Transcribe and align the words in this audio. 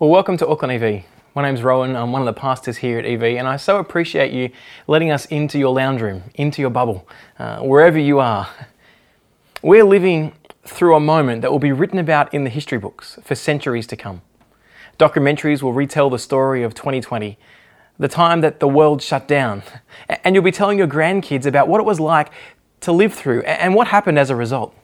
Well, 0.00 0.10
welcome 0.10 0.36
to 0.38 0.48
Auckland 0.48 0.82
EV. 0.82 1.04
My 1.36 1.42
name's 1.42 1.62
Rowan. 1.62 1.94
I'm 1.94 2.10
one 2.10 2.20
of 2.20 2.26
the 2.26 2.32
pastors 2.32 2.78
here 2.78 2.98
at 2.98 3.04
EV, 3.04 3.38
and 3.38 3.46
I 3.46 3.56
so 3.56 3.76
appreciate 3.76 4.32
you 4.32 4.50
letting 4.88 5.12
us 5.12 5.24
into 5.26 5.56
your 5.56 5.72
lounge 5.72 6.00
room, 6.00 6.24
into 6.34 6.60
your 6.60 6.70
bubble, 6.70 7.06
uh, 7.38 7.60
wherever 7.60 7.96
you 7.96 8.18
are. 8.18 8.48
We're 9.62 9.84
living 9.84 10.32
through 10.64 10.96
a 10.96 11.00
moment 11.00 11.42
that 11.42 11.52
will 11.52 11.60
be 11.60 11.70
written 11.70 12.00
about 12.00 12.34
in 12.34 12.42
the 12.42 12.50
history 12.50 12.76
books 12.76 13.20
for 13.22 13.36
centuries 13.36 13.86
to 13.86 13.96
come. 13.96 14.22
Documentaries 14.98 15.62
will 15.62 15.72
retell 15.72 16.10
the 16.10 16.18
story 16.18 16.64
of 16.64 16.74
2020, 16.74 17.38
the 17.96 18.08
time 18.08 18.40
that 18.40 18.58
the 18.58 18.66
world 18.66 19.00
shut 19.00 19.28
down, 19.28 19.62
and 20.08 20.34
you'll 20.34 20.42
be 20.42 20.50
telling 20.50 20.76
your 20.76 20.88
grandkids 20.88 21.46
about 21.46 21.68
what 21.68 21.78
it 21.78 21.86
was 21.86 22.00
like 22.00 22.32
to 22.80 22.90
live 22.90 23.14
through 23.14 23.42
and 23.42 23.76
what 23.76 23.86
happened 23.86 24.18
as 24.18 24.28
a 24.28 24.34
result. 24.34 24.74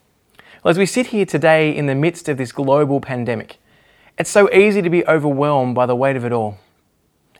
Well, 0.62 0.70
as 0.70 0.78
we 0.78 0.86
sit 0.86 1.08
here 1.08 1.26
today 1.26 1.76
in 1.76 1.86
the 1.86 1.96
midst 1.96 2.28
of 2.28 2.36
this 2.36 2.52
global 2.52 3.00
pandemic, 3.00 3.59
it's 4.20 4.30
so 4.30 4.52
easy 4.52 4.82
to 4.82 4.90
be 4.90 5.02
overwhelmed 5.06 5.74
by 5.74 5.86
the 5.86 5.96
weight 5.96 6.14
of 6.14 6.26
it 6.26 6.32
all. 6.32 6.58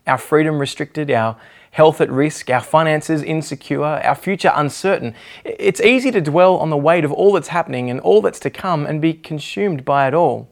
Our 0.07 0.17
freedom 0.17 0.59
restricted, 0.59 1.11
our 1.11 1.37
health 1.73 2.01
at 2.01 2.11
risk, 2.11 2.49
our 2.49 2.63
finances 2.63 3.23
insecure, 3.23 3.85
our 3.85 4.15
future 4.15 4.51
uncertain. 4.55 5.15
It's 5.45 5.83
easy 5.83 6.11
to 6.11 6.23
dwell 6.23 6.57
on 6.57 6.71
the 6.71 6.79
weight 6.79 7.05
of 7.05 7.13
all 7.13 7.35
that's 7.35 7.49
happening 7.49 7.91
and 7.91 8.01
all 8.01 8.23
that's 8.23 8.41
to 8.41 8.51
come 8.51 8.87
and 8.87 8.99
be 8.99 9.13
consumed 9.13 9.85
by 9.85 10.09
it 10.09 10.15
all. 10.15 10.49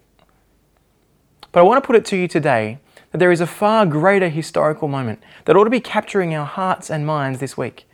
But 1.51 1.61
I 1.61 1.63
want 1.63 1.83
to 1.83 1.87
put 1.87 1.97
it 1.97 2.05
to 2.05 2.17
you 2.17 2.29
today 2.29 2.79
that 3.11 3.19
there 3.19 3.33
is 3.33 3.41
a 3.41 3.47
far 3.47 3.87
greater 3.87 4.29
historical 4.29 4.87
moment 4.87 5.23
that 5.47 5.57
ought 5.57 5.65
to 5.65 5.71
be 5.71 5.81
capturing 5.81 6.35
our 6.35 6.45
hearts 6.45 6.91
and 6.91 7.07
minds 7.07 7.41
this 7.41 7.57
week, 7.57 7.89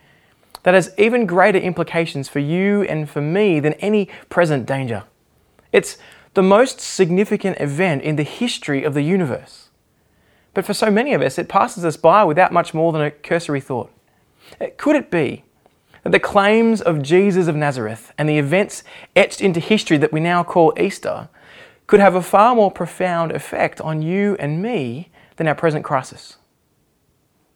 that 0.63 0.73
has 0.73 0.93
even 0.97 1.25
greater 1.25 1.57
implications 1.57 2.27
for 2.27 2.39
you 2.39 2.83
and 2.83 3.09
for 3.09 3.21
me 3.21 3.61
than 3.61 3.73
any 3.75 4.09
present 4.27 4.65
danger. 4.65 5.05
It's 5.71 5.97
the 6.35 6.43
most 6.43 6.79
significant 6.79 7.59
event 7.59 8.03
in 8.03 8.17
the 8.17 8.23
history 8.23 8.83
of 8.83 8.93
the 8.93 9.01
universe. 9.01 9.69
But 10.53 10.65
for 10.65 10.73
so 10.73 10.91
many 10.91 11.13
of 11.13 11.21
us, 11.21 11.37
it 11.37 11.49
passes 11.49 11.83
us 11.83 11.97
by 11.97 12.23
without 12.23 12.53
much 12.53 12.73
more 12.73 12.91
than 12.91 13.01
a 13.01 13.11
cursory 13.11 13.61
thought. 13.61 13.91
Uh, 14.61 14.67
could 14.77 14.95
it 14.95 15.09
be 15.09 15.43
that 16.03 16.11
the 16.11 16.19
claims 16.19 16.81
of 16.81 17.01
Jesus 17.01 17.47
of 17.47 17.55
Nazareth 17.55 18.13
and 18.17 18.29
the 18.29 18.37
events 18.37 18.83
etched 19.15 19.41
into 19.41 19.59
history 19.59 19.97
that 19.97 20.13
we 20.13 20.19
now 20.19 20.43
call 20.43 20.73
Easter 20.79 21.29
could 21.87 21.99
have 21.99 22.15
a 22.15 22.21
far 22.21 22.53
more 22.53 22.71
profound 22.71 23.31
effect 23.31 23.81
on 23.81 24.01
you 24.01 24.35
and 24.39 24.61
me 24.61 25.09
than 25.37 25.47
our 25.47 25.55
present 25.55 25.83
crisis? 25.83 26.37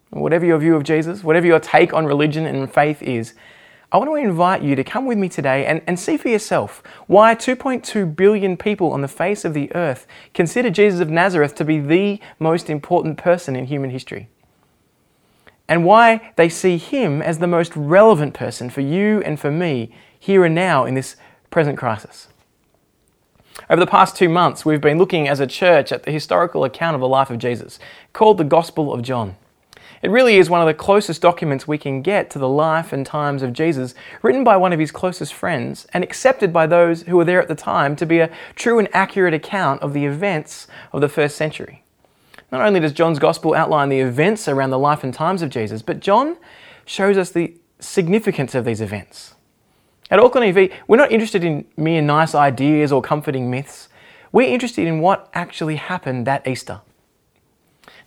Whatever 0.10 0.46
your 0.46 0.58
view 0.58 0.76
of 0.76 0.84
Jesus, 0.84 1.24
whatever 1.24 1.46
your 1.46 1.60
take 1.60 1.94
on 1.94 2.06
religion 2.06 2.46
and 2.46 2.72
faith 2.72 3.02
is, 3.02 3.34
I 3.92 3.98
want 3.98 4.10
to 4.12 4.16
invite 4.16 4.62
you 4.62 4.76
to 4.76 4.84
come 4.84 5.06
with 5.06 5.18
me 5.18 5.30
today 5.30 5.66
and, 5.66 5.82
and 5.88 6.00
see 6.00 6.16
for 6.16 6.30
yourself 6.30 6.84
why 7.08 7.34
2.2 7.34 8.16
billion 8.16 8.56
people 8.56 8.92
on 8.92 9.02
the 9.02 9.08
face 9.08 9.44
of 9.44 9.56
the 9.56 9.74
earth 9.76 10.06
consider 10.34 10.70
Jesus 10.70 11.00
of 11.00 11.10
Nazareth 11.10 11.56
to 11.56 11.66
be 11.66 11.80
the 11.80 12.20
most 12.38 12.70
important 12.70 13.18
person 13.18 13.56
in 13.56 13.66
human 13.66 13.90
history. 13.90 14.30
And 15.68 15.86
why 15.86 16.32
they 16.36 16.50
see 16.50 16.78
him 16.78 17.22
as 17.22 17.40
the 17.40 17.48
most 17.48 17.76
relevant 17.76 18.36
person 18.36 18.70
for 18.70 18.82
you 18.82 19.22
and 19.22 19.40
for 19.40 19.50
me 19.50 19.92
here 20.20 20.46
and 20.46 20.54
now 20.54 20.86
in 20.86 20.94
this 20.94 21.16
present 21.50 21.78
crisis. 21.78 22.28
Over 23.70 23.80
the 23.80 23.88
past 23.88 24.16
two 24.16 24.30
months, 24.30 24.66
we've 24.66 24.82
been 24.82 25.00
looking 25.00 25.28
as 25.28 25.40
a 25.40 25.48
church 25.48 25.92
at 25.92 26.04
the 26.04 26.12
historical 26.12 26.64
account 26.64 26.96
of 26.96 27.02
the 27.02 27.08
life 27.08 27.30
of 27.30 27.40
Jesus, 27.40 27.80
called 28.14 28.38
the 28.38 28.44
Gospel 28.44 28.94
of 28.94 29.02
John. 29.02 29.36
It 30.02 30.12
really 30.12 30.38
is 30.38 30.50
one 30.50 30.62
of 30.62 30.68
the 30.68 30.74
closest 30.74 31.22
documents 31.22 31.68
we 31.68 31.78
can 31.78 32.02
get 32.02 32.30
to 32.32 32.40
the 32.40 32.48
life 32.48 32.94
and 32.94 33.06
times 33.06 33.44
of 33.44 33.52
Jesus, 33.52 33.94
written 34.22 34.46
by 34.46 34.56
one 34.56 34.72
of 34.72 34.80
his 34.80 34.92
closest 34.92 35.34
friends 35.34 35.88
and 35.94 36.04
accepted 36.04 36.54
by 36.54 36.68
those 36.68 37.04
who 37.04 37.18
were 37.18 37.26
there 37.26 37.42
at 37.42 37.50
the 37.50 37.56
time 37.56 37.96
to 37.98 38.06
be 38.06 38.20
a 38.20 38.32
true 38.56 38.80
and 38.80 38.88
accurate 38.94 39.34
account 39.34 39.82
of 39.82 39.94
the 39.94 40.06
events 40.06 40.68
of 40.94 41.02
the 41.02 41.10
first 41.10 41.36
century. 41.36 41.84
Not 42.52 42.62
only 42.62 42.80
does 42.80 42.94
John's 42.94 43.20
Gospel 43.20 43.54
outline 43.54 43.90
the 43.90 44.00
events 44.00 44.48
around 44.48 44.70
the 44.70 44.80
life 44.80 45.04
and 45.04 45.14
times 45.14 45.42
of 45.42 45.50
Jesus, 45.50 45.82
but 45.82 46.00
John 46.00 46.38
shows 46.86 47.18
us 47.18 47.30
the 47.30 47.56
significance 47.80 48.56
of 48.56 48.66
these 48.66 48.82
events. 48.82 49.36
At 50.10 50.20
Auckland 50.20 50.58
EV, 50.58 50.72
we're 50.88 50.98
not 50.98 51.12
interested 51.12 51.44
in 51.44 51.66
mere 51.78 52.02
nice 52.02 52.34
ideas 52.34 52.92
or 52.92 53.02
comforting 53.02 53.52
myths. 53.52 53.90
We're 54.32 54.52
interested 54.52 54.88
in 54.88 55.02
what 55.02 55.30
actually 55.34 55.76
happened 55.76 56.26
that 56.26 56.48
Easter. 56.48 56.82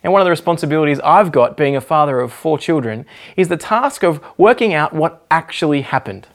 And 0.03 0.11
one 0.11 0.21
of 0.21 0.25
the 0.25 0.31
responsibilities 0.31 0.99
I've 0.99 1.31
got, 1.31 1.55
being 1.55 1.75
a 1.75 1.81
father 1.81 2.19
of 2.19 2.33
four 2.33 2.57
children, 2.57 3.05
is 3.37 3.47
the 3.47 3.57
task 3.57 4.03
of 4.03 4.21
working 4.37 4.73
out 4.73 4.93
what 4.93 5.25
actually 5.31 5.81
happened. 5.81 6.27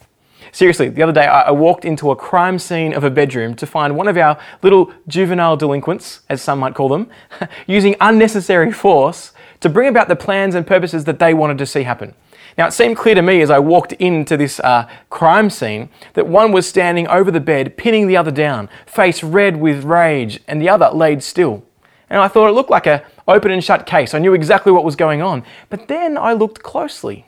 Seriously, 0.52 0.88
the 0.88 1.02
other 1.02 1.12
day 1.12 1.26
I 1.26 1.50
walked 1.50 1.84
into 1.84 2.10
a 2.10 2.16
crime 2.16 2.58
scene 2.58 2.94
of 2.94 3.04
a 3.04 3.10
bedroom 3.10 3.54
to 3.56 3.66
find 3.66 3.96
one 3.96 4.08
of 4.08 4.16
our 4.16 4.38
little 4.62 4.92
juvenile 5.06 5.56
delinquents, 5.56 6.20
as 6.30 6.40
some 6.40 6.58
might 6.58 6.74
call 6.74 6.88
them, 6.88 7.10
using 7.66 7.94
unnecessary 8.00 8.72
force 8.72 9.32
to 9.60 9.68
bring 9.68 9.88
about 9.88 10.08
the 10.08 10.16
plans 10.16 10.54
and 10.54 10.66
purposes 10.66 11.04
that 11.04 11.18
they 11.18 11.34
wanted 11.34 11.58
to 11.58 11.66
see 11.66 11.82
happen. 11.82 12.14
Now, 12.56 12.66
it 12.66 12.72
seemed 12.72 12.96
clear 12.96 13.14
to 13.14 13.22
me 13.22 13.40
as 13.42 13.50
I 13.50 13.58
walked 13.58 13.92
into 13.94 14.36
this 14.36 14.58
uh, 14.60 14.88
crime 15.10 15.50
scene 15.50 15.90
that 16.14 16.26
one 16.26 16.50
was 16.50 16.66
standing 16.66 17.06
over 17.06 17.30
the 17.30 17.40
bed, 17.40 17.76
pinning 17.76 18.06
the 18.06 18.16
other 18.16 18.30
down, 18.30 18.68
face 18.86 19.22
red 19.22 19.58
with 19.58 19.84
rage, 19.84 20.40
and 20.48 20.60
the 20.60 20.68
other 20.68 20.88
laid 20.90 21.22
still. 21.22 21.62
And 22.10 22.20
I 22.20 22.28
thought 22.28 22.48
it 22.48 22.52
looked 22.52 22.70
like 22.70 22.86
a 22.86 23.04
open 23.28 23.50
and 23.50 23.62
shut 23.62 23.86
case. 23.86 24.14
I 24.14 24.18
knew 24.18 24.34
exactly 24.34 24.72
what 24.72 24.84
was 24.84 24.96
going 24.96 25.22
on. 25.22 25.44
But 25.68 25.86
then 25.86 26.18
I 26.18 26.32
looked 26.32 26.62
closely. 26.62 27.26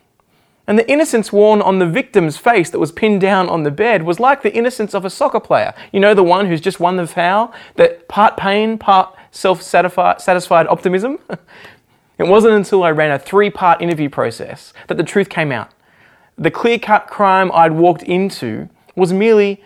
And 0.67 0.79
the 0.79 0.91
innocence 0.91 1.33
worn 1.33 1.61
on 1.61 1.79
the 1.79 1.87
victim's 1.87 2.37
face 2.37 2.71
that 2.71 2.79
was 2.79 2.93
pinned 2.93 3.21
down 3.21 3.49
on 3.49 3.65
the 3.65 3.71
bed 3.71 4.05
was 4.05 4.21
like 4.21 4.43
the 4.43 4.55
innocence 4.55 4.95
of 4.95 5.05
a 5.05 5.11
soccer 5.11 5.41
player. 5.41 5.75
You 5.93 6.01
know, 6.01 6.15
the 6.15 6.23
one 6.23 6.47
who's 6.47 6.61
just 6.61 6.81
won 6.81 6.97
the 6.97 7.07
foul? 7.07 7.53
That 7.77 8.09
part 8.09 8.37
pain, 8.37 8.79
part 8.79 9.15
self 9.31 9.63
satisfied 9.63 10.67
optimism? 10.69 11.19
it 12.19 12.27
wasn't 12.29 12.55
until 12.55 12.83
I 12.85 12.93
ran 12.93 13.11
a 13.11 13.19
three 13.19 13.51
part 13.51 13.83
interview 13.83 14.09
process 14.09 14.73
that 14.87 14.97
the 14.97 15.03
truth 15.03 15.29
came 15.29 15.51
out. 15.51 15.73
The 16.39 16.51
clear 16.51 16.79
cut 16.79 17.09
crime 17.09 17.51
I'd 17.53 17.73
walked 17.73 18.05
into 18.05 18.69
was 18.95 19.13
merely 19.13 19.63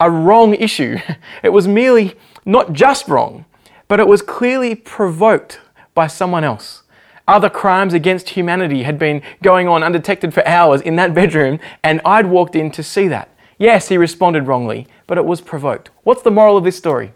a 0.00 0.10
wrong 0.10 0.54
issue. 0.54 0.98
It 1.42 1.50
was 1.50 1.68
merely 1.68 2.16
not 2.44 2.72
just 2.72 3.08
wrong, 3.08 3.44
but 3.90 3.98
it 3.98 4.06
was 4.06 4.22
clearly 4.22 4.76
provoked 4.76 5.58
by 5.94 6.06
someone 6.06 6.44
else. 6.44 6.84
Other 7.26 7.50
crimes 7.50 7.92
against 7.92 8.28
humanity 8.28 8.84
had 8.84 9.00
been 9.00 9.20
going 9.42 9.66
on 9.66 9.82
undetected 9.82 10.32
for 10.32 10.46
hours 10.46 10.80
in 10.80 10.94
that 10.94 11.12
bedroom, 11.12 11.58
and 11.82 12.00
I'd 12.04 12.26
walked 12.26 12.54
in 12.54 12.70
to 12.70 12.84
see 12.84 13.08
that. 13.08 13.34
Yes, 13.58 13.88
he 13.88 13.98
responded 13.98 14.46
wrongly, 14.46 14.86
but 15.08 15.18
it 15.18 15.24
was 15.24 15.40
provoked. 15.40 15.90
What's 16.04 16.22
the 16.22 16.30
moral 16.30 16.56
of 16.56 16.62
this 16.62 16.78
story? 16.78 17.14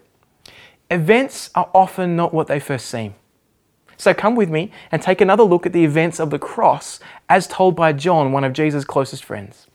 Events 0.91 1.49
are 1.55 1.69
often 1.73 2.17
not 2.17 2.33
what 2.33 2.47
they 2.47 2.59
first 2.59 2.87
seem. 2.87 3.15
So 3.95 4.13
come 4.13 4.35
with 4.35 4.49
me 4.49 4.69
and 4.91 5.01
take 5.01 5.21
another 5.21 5.43
look 5.43 5.65
at 5.65 5.71
the 5.71 5.85
events 5.85 6.19
of 6.19 6.29
the 6.29 6.39
cross 6.39 6.99
as 7.29 7.47
told 7.47 7.77
by 7.77 7.93
John, 7.93 8.33
one 8.33 8.43
of 8.43 8.51
Jesus' 8.51 8.83
closest 8.83 9.23
friends. 9.23 9.67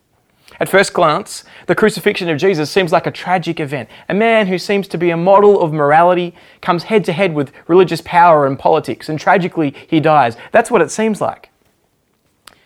At 0.60 0.69
first 0.69 0.93
glance, 0.93 1.43
the 1.66 1.75
crucifixion 1.75 2.28
of 2.28 2.37
Jesus 2.37 2.71
seems 2.71 2.93
like 2.93 3.06
a 3.06 3.10
tragic 3.10 3.59
event. 3.59 3.88
A 4.10 4.15
man 4.15 4.47
who 4.47 4.59
seems 4.59 4.87
to 4.88 4.98
be 4.98 5.09
a 5.09 5.16
model 5.16 5.59
of 5.62 5.72
morality 5.72 6.34
comes 6.60 6.84
head 6.84 7.03
to 7.06 7.15
head 7.15 7.34
with 7.34 7.50
religious 7.66 8.03
power 8.03 8.47
and 8.47 8.59
politics, 8.59 9.09
and 9.09 9.19
tragically 9.19 9.75
he 9.88 10.00
dies. 10.00 10.37
That's 10.53 10.71
what 10.71 10.82
it 10.82 10.91
seems 10.91 11.19
like. 11.19 11.48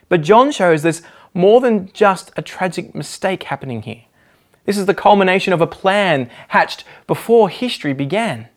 But 0.09 0.23
John 0.23 0.51
shows 0.51 0.83
there's 0.83 1.03
more 1.35 1.61
than 1.61 1.93
just 1.93 2.33
a 2.37 2.43
tragic 2.43 2.97
mistake 2.97 3.45
happening 3.45 3.83
here. 3.83 4.03
This 4.65 4.77
is 4.77 4.87
the 4.87 4.95
culmination 4.95 5.53
of 5.53 5.61
a 5.61 5.67
plan 5.67 6.29
hatched 6.49 6.85
before 7.07 7.49
history 7.49 7.93
began. 7.93 8.49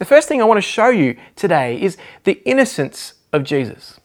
The 0.00 0.04
first 0.04 0.28
thing 0.28 0.40
I 0.40 0.46
want 0.46 0.58
to 0.58 0.62
show 0.62 0.88
you 0.88 1.16
today 1.36 1.80
is 1.80 1.96
the 2.24 2.42
innocence 2.44 3.14
of 3.32 3.44
Jesus. 3.44 4.00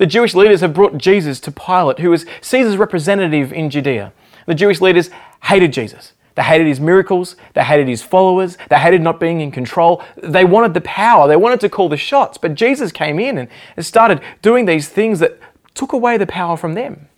The 0.00 0.06
Jewish 0.06 0.34
leaders 0.34 0.62
have 0.62 0.72
brought 0.72 0.96
Jesus 0.96 1.40
to 1.40 1.52
Pilate, 1.52 1.98
who 1.98 2.08
was 2.08 2.24
Caesar's 2.40 2.78
representative 2.78 3.52
in 3.52 3.68
Judea. 3.68 4.14
The 4.46 4.54
Jewish 4.54 4.80
leaders 4.80 5.10
hated 5.42 5.74
Jesus. 5.74 6.14
They 6.36 6.42
hated 6.42 6.66
his 6.66 6.80
miracles. 6.80 7.36
They 7.52 7.62
hated 7.62 7.86
his 7.86 8.02
followers. 8.02 8.56
They 8.70 8.78
hated 8.78 9.02
not 9.02 9.20
being 9.20 9.42
in 9.42 9.50
control. 9.50 10.02
They 10.16 10.46
wanted 10.46 10.72
the 10.72 10.80
power. 10.80 11.28
They 11.28 11.36
wanted 11.36 11.60
to 11.60 11.68
call 11.68 11.90
the 11.90 11.98
shots. 11.98 12.38
But 12.38 12.54
Jesus 12.54 12.92
came 12.92 13.20
in 13.20 13.36
and 13.76 13.84
started 13.84 14.22
doing 14.40 14.64
these 14.64 14.88
things 14.88 15.18
that 15.18 15.38
took 15.74 15.92
away 15.92 16.16
the 16.16 16.26
power 16.26 16.56
from 16.56 16.72
them. 16.72 17.10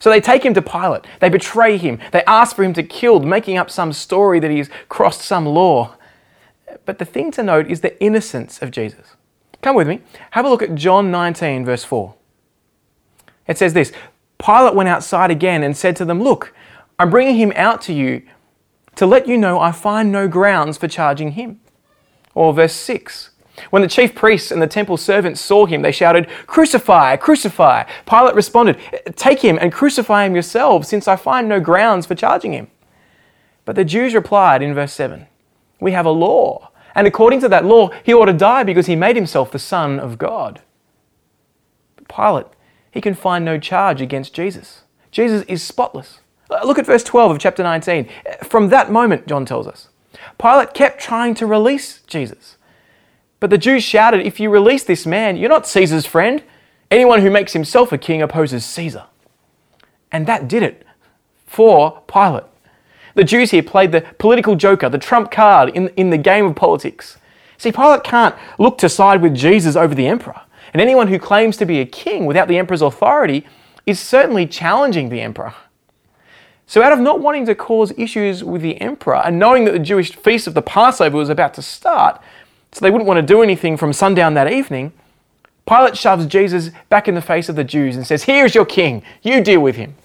So 0.00 0.10
they 0.10 0.20
take 0.20 0.44
him 0.44 0.54
to 0.54 0.62
Pilate. 0.62 1.06
They 1.20 1.28
betray 1.28 1.76
him. 1.76 2.00
They 2.10 2.24
ask 2.24 2.56
for 2.56 2.64
him 2.64 2.72
to 2.72 2.82
kill, 2.82 3.20
making 3.20 3.58
up 3.58 3.70
some 3.70 3.92
story 3.92 4.40
that 4.40 4.50
he's 4.50 4.70
crossed 4.88 5.20
some 5.20 5.46
law. 5.46 5.94
But 6.84 6.98
the 6.98 7.04
thing 7.04 7.30
to 7.30 7.44
note 7.44 7.70
is 7.70 7.80
the 7.80 7.96
innocence 8.02 8.60
of 8.60 8.72
Jesus. 8.72 9.14
Come 9.62 9.76
with 9.76 9.88
me. 9.88 10.00
Have 10.32 10.44
a 10.44 10.48
look 10.48 10.62
at 10.62 10.74
John 10.74 11.10
19, 11.10 11.64
verse 11.64 11.84
4. 11.84 12.14
It 13.46 13.58
says 13.58 13.72
this 13.72 13.92
Pilate 14.38 14.74
went 14.74 14.88
outside 14.88 15.30
again 15.30 15.62
and 15.62 15.76
said 15.76 15.96
to 15.96 16.04
them, 16.04 16.22
Look, 16.22 16.54
I'm 16.98 17.10
bringing 17.10 17.36
him 17.36 17.52
out 17.56 17.80
to 17.82 17.92
you 17.92 18.22
to 18.96 19.06
let 19.06 19.26
you 19.26 19.36
know 19.36 19.60
I 19.60 19.72
find 19.72 20.10
no 20.10 20.28
grounds 20.28 20.78
for 20.78 20.88
charging 20.88 21.32
him. 21.32 21.60
Or 22.34 22.52
verse 22.52 22.72
6. 22.74 23.30
When 23.70 23.82
the 23.82 23.88
chief 23.88 24.14
priests 24.14 24.52
and 24.52 24.62
the 24.62 24.68
temple 24.68 24.96
servants 24.96 25.40
saw 25.40 25.66
him, 25.66 25.82
they 25.82 25.90
shouted, 25.90 26.28
Crucify, 26.46 27.16
crucify. 27.16 27.84
Pilate 28.06 28.34
responded, 28.34 28.78
Take 29.16 29.40
him 29.40 29.58
and 29.60 29.72
crucify 29.72 30.24
him 30.24 30.34
yourselves, 30.34 30.88
since 30.88 31.08
I 31.08 31.16
find 31.16 31.48
no 31.48 31.58
grounds 31.58 32.06
for 32.06 32.14
charging 32.14 32.52
him. 32.52 32.68
But 33.64 33.76
the 33.76 33.84
Jews 33.84 34.14
replied 34.14 34.62
in 34.62 34.74
verse 34.74 34.92
7 34.92 35.26
We 35.80 35.92
have 35.92 36.06
a 36.06 36.10
law 36.10 36.70
And 36.94 37.06
according 37.06 37.40
to 37.40 37.48
that 37.48 37.64
law, 37.64 37.90
he 38.02 38.14
ought 38.14 38.26
to 38.26 38.32
die 38.32 38.64
because 38.64 38.86
he 38.86 38.96
made 38.96 39.16
himself 39.16 39.50
the 39.50 39.58
Son 39.58 40.00
of 40.00 40.18
God. 40.18 40.60
But 41.96 42.08
Pilate, 42.08 42.46
he 42.90 43.00
can 43.00 43.14
find 43.14 43.44
no 43.44 43.58
charge 43.58 44.00
against 44.00 44.34
Jesus. 44.34 44.82
Jesus 45.10 45.44
is 45.46 45.62
spotless. 45.62 46.20
Uh, 46.50 46.60
look 46.64 46.78
at 46.78 46.86
verse 46.86 47.04
12 47.04 47.32
of 47.32 47.38
chapter 47.38 47.62
19. 47.62 48.08
From 48.42 48.68
that 48.68 48.90
moment, 48.90 49.26
John 49.26 49.44
tells 49.44 49.66
us, 49.66 49.88
Pilate 50.38 50.74
kept 50.74 51.00
trying 51.00 51.34
to 51.34 51.46
release 51.46 52.00
Jesus. 52.06 52.56
But 53.40 53.50
the 53.50 53.58
Jews 53.58 53.84
shouted, 53.84 54.26
If 54.26 54.40
you 54.40 54.50
release 54.50 54.84
this 54.84 55.06
man, 55.06 55.36
you're 55.36 55.48
not 55.48 55.66
Caesar's 55.66 56.06
friend. 56.06 56.42
Anyone 56.90 57.20
who 57.20 57.30
makes 57.30 57.52
himself 57.52 57.92
a 57.92 57.98
king 57.98 58.22
opposes 58.22 58.64
Caesar. 58.64 59.04
And 60.10 60.26
that 60.26 60.48
did 60.48 60.62
it 60.62 60.86
for 61.46 62.02
Pilate. 62.06 62.44
The 63.18 63.24
Jews 63.24 63.50
here 63.50 63.64
played 63.64 63.90
the 63.90 64.02
political 64.20 64.54
joker, 64.54 64.88
the 64.88 64.96
trump 64.96 65.32
card 65.32 65.70
in, 65.70 65.88
in 65.96 66.10
the 66.10 66.16
game 66.16 66.46
of 66.46 66.54
politics. 66.54 67.18
See, 67.56 67.72
Pilate 67.72 68.04
can't 68.04 68.36
look 68.60 68.78
to 68.78 68.88
side 68.88 69.22
with 69.22 69.34
Jesus 69.34 69.74
over 69.74 69.92
the 69.92 70.06
emperor. 70.06 70.40
And 70.72 70.80
anyone 70.80 71.08
who 71.08 71.18
claims 71.18 71.56
to 71.56 71.66
be 71.66 71.80
a 71.80 71.84
king 71.84 72.26
without 72.26 72.46
the 72.46 72.56
emperor's 72.56 72.80
authority 72.80 73.44
is 73.86 73.98
certainly 73.98 74.46
challenging 74.46 75.08
the 75.08 75.20
emperor. 75.20 75.52
So, 76.68 76.80
out 76.80 76.92
of 76.92 77.00
not 77.00 77.18
wanting 77.18 77.44
to 77.46 77.56
cause 77.56 77.92
issues 77.98 78.44
with 78.44 78.62
the 78.62 78.80
emperor 78.80 79.16
and 79.16 79.36
knowing 79.36 79.64
that 79.64 79.72
the 79.72 79.80
Jewish 79.80 80.14
feast 80.14 80.46
of 80.46 80.54
the 80.54 80.62
Passover 80.62 81.16
was 81.16 81.28
about 81.28 81.54
to 81.54 81.62
start, 81.62 82.22
so 82.70 82.84
they 82.84 82.90
wouldn't 82.92 83.08
want 83.08 83.18
to 83.18 83.26
do 83.26 83.42
anything 83.42 83.76
from 83.76 83.92
sundown 83.92 84.34
that 84.34 84.52
evening, 84.52 84.92
Pilate 85.68 85.96
shoves 85.96 86.26
Jesus 86.26 86.70
back 86.88 87.08
in 87.08 87.16
the 87.16 87.20
face 87.20 87.48
of 87.48 87.56
the 87.56 87.64
Jews 87.64 87.96
and 87.96 88.06
says, 88.06 88.22
Here's 88.22 88.54
your 88.54 88.64
king, 88.64 89.02
you 89.22 89.42
deal 89.42 89.60
with 89.60 89.74
him. 89.74 89.96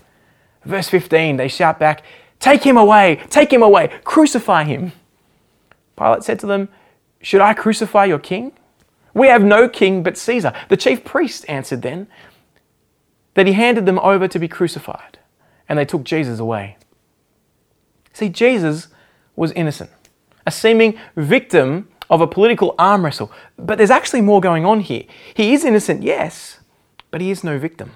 Verse 0.65 0.89
15, 0.89 1.37
they 1.37 1.47
shout 1.47 1.77
back, 1.77 2.03
Take 2.43 2.63
him 2.63 2.75
away, 2.75 3.21
take 3.29 3.53
him 3.53 3.63
away, 3.63 3.87
crucify 4.03 4.65
him. 4.65 4.91
Pilate 5.95 6.23
said 6.25 6.39
to 6.39 6.45
them, 6.45 6.67
Should 7.21 7.39
I 7.39 7.53
crucify 7.53 8.03
your 8.03 8.19
king? 8.19 8.51
We 9.13 9.27
have 9.29 9.41
no 9.45 9.69
king 9.69 10.03
but 10.03 10.17
Caesar. 10.17 10.51
The 10.67 10.75
chief 10.75 11.05
priest 11.05 11.45
answered 11.47 11.83
then 11.83 12.07
that 13.35 13.47
he 13.47 13.53
handed 13.53 13.85
them 13.85 13.97
over 13.99 14.27
to 14.27 14.39
be 14.39 14.49
crucified 14.49 15.19
and 15.69 15.79
they 15.79 15.85
took 15.85 16.03
Jesus 16.03 16.37
away. 16.37 16.75
See, 18.11 18.27
Jesus 18.27 18.89
was 19.37 19.53
innocent, 19.53 19.91
a 20.45 20.51
seeming 20.51 20.99
victim 21.15 21.87
of 22.09 22.19
a 22.19 22.27
political 22.27 22.75
arm 22.77 23.05
wrestle. 23.05 23.31
But 23.55 23.77
there's 23.77 23.89
actually 23.89 24.19
more 24.19 24.41
going 24.41 24.65
on 24.65 24.81
here. 24.81 25.03
He 25.33 25.53
is 25.53 25.63
innocent, 25.63 26.03
yes, 26.03 26.59
but 27.09 27.21
he 27.21 27.31
is 27.31 27.41
no 27.41 27.57
victim. 27.57 27.93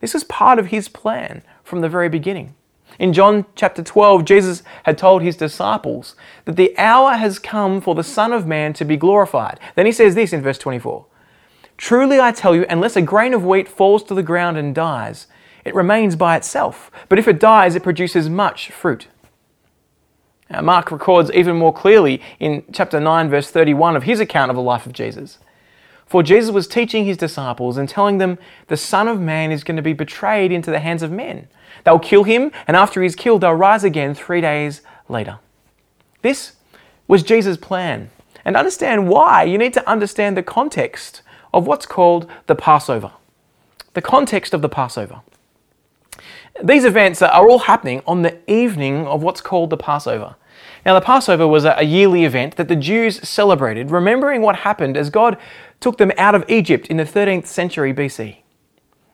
This 0.00 0.12
was 0.12 0.24
part 0.24 0.58
of 0.58 0.66
his 0.66 0.88
plan 0.88 1.44
from 1.62 1.82
the 1.82 1.88
very 1.88 2.08
beginning. 2.08 2.56
In 2.98 3.12
John 3.12 3.46
chapter 3.54 3.82
12, 3.82 4.24
Jesus 4.24 4.62
had 4.84 4.98
told 4.98 5.22
his 5.22 5.36
disciples 5.36 6.14
that 6.44 6.56
the 6.56 6.76
hour 6.78 7.14
has 7.14 7.38
come 7.38 7.80
for 7.80 7.94
the 7.94 8.04
Son 8.04 8.32
of 8.32 8.46
Man 8.46 8.72
to 8.74 8.84
be 8.84 8.96
glorified. 8.96 9.58
Then 9.74 9.86
he 9.86 9.92
says 9.92 10.14
this 10.14 10.32
in 10.32 10.42
verse 10.42 10.58
24 10.58 11.06
Truly 11.76 12.20
I 12.20 12.32
tell 12.32 12.54
you, 12.54 12.66
unless 12.68 12.96
a 12.96 13.02
grain 13.02 13.34
of 13.34 13.44
wheat 13.44 13.68
falls 13.68 14.04
to 14.04 14.14
the 14.14 14.22
ground 14.22 14.56
and 14.56 14.74
dies, 14.74 15.26
it 15.64 15.74
remains 15.74 16.16
by 16.16 16.36
itself. 16.36 16.90
But 17.08 17.18
if 17.18 17.26
it 17.26 17.40
dies, 17.40 17.74
it 17.74 17.82
produces 17.82 18.28
much 18.28 18.70
fruit. 18.70 19.08
Now, 20.50 20.60
Mark 20.60 20.90
records 20.90 21.30
even 21.32 21.56
more 21.56 21.72
clearly 21.72 22.20
in 22.38 22.62
chapter 22.72 23.00
9, 23.00 23.30
verse 23.30 23.50
31 23.50 23.96
of 23.96 24.02
his 24.02 24.20
account 24.20 24.50
of 24.50 24.56
the 24.56 24.62
life 24.62 24.86
of 24.86 24.92
Jesus. 24.92 25.38
For 26.12 26.22
Jesus 26.22 26.50
was 26.50 26.68
teaching 26.68 27.06
his 27.06 27.16
disciples 27.16 27.78
and 27.78 27.88
telling 27.88 28.18
them 28.18 28.36
the 28.66 28.76
Son 28.76 29.08
of 29.08 29.18
Man 29.18 29.50
is 29.50 29.64
going 29.64 29.76
to 29.76 29.82
be 29.82 29.94
betrayed 29.94 30.52
into 30.52 30.70
the 30.70 30.78
hands 30.78 31.02
of 31.02 31.10
men. 31.10 31.48
They'll 31.84 31.98
kill 31.98 32.24
him, 32.24 32.52
and 32.66 32.76
after 32.76 33.02
he's 33.02 33.16
killed, 33.16 33.40
they'll 33.40 33.54
rise 33.54 33.82
again 33.82 34.14
three 34.14 34.42
days 34.42 34.82
later. 35.08 35.38
This 36.20 36.56
was 37.08 37.22
Jesus' 37.22 37.56
plan. 37.56 38.10
And 38.44 38.58
understand 38.58 39.08
why, 39.08 39.44
you 39.44 39.56
need 39.56 39.72
to 39.72 39.88
understand 39.88 40.36
the 40.36 40.42
context 40.42 41.22
of 41.54 41.66
what's 41.66 41.86
called 41.86 42.30
the 42.46 42.56
Passover. 42.56 43.12
The 43.94 44.02
context 44.02 44.52
of 44.52 44.60
the 44.60 44.68
Passover. 44.68 45.22
These 46.62 46.84
events 46.84 47.22
are 47.22 47.48
all 47.48 47.60
happening 47.60 48.02
on 48.06 48.20
the 48.20 48.36
evening 48.46 49.06
of 49.06 49.22
what's 49.22 49.40
called 49.40 49.70
the 49.70 49.78
Passover. 49.78 50.36
Now, 50.84 50.94
the 50.94 51.04
Passover 51.04 51.46
was 51.46 51.64
a 51.64 51.82
yearly 51.84 52.24
event 52.24 52.56
that 52.56 52.68
the 52.68 52.76
Jews 52.76 53.26
celebrated, 53.28 53.90
remembering 53.90 54.42
what 54.42 54.56
happened 54.56 54.96
as 54.96 55.10
God 55.10 55.38
took 55.80 55.98
them 55.98 56.12
out 56.18 56.34
of 56.34 56.44
Egypt 56.48 56.88
in 56.88 56.96
the 56.96 57.04
13th 57.04 57.46
century 57.46 57.94
BC. 57.94 58.38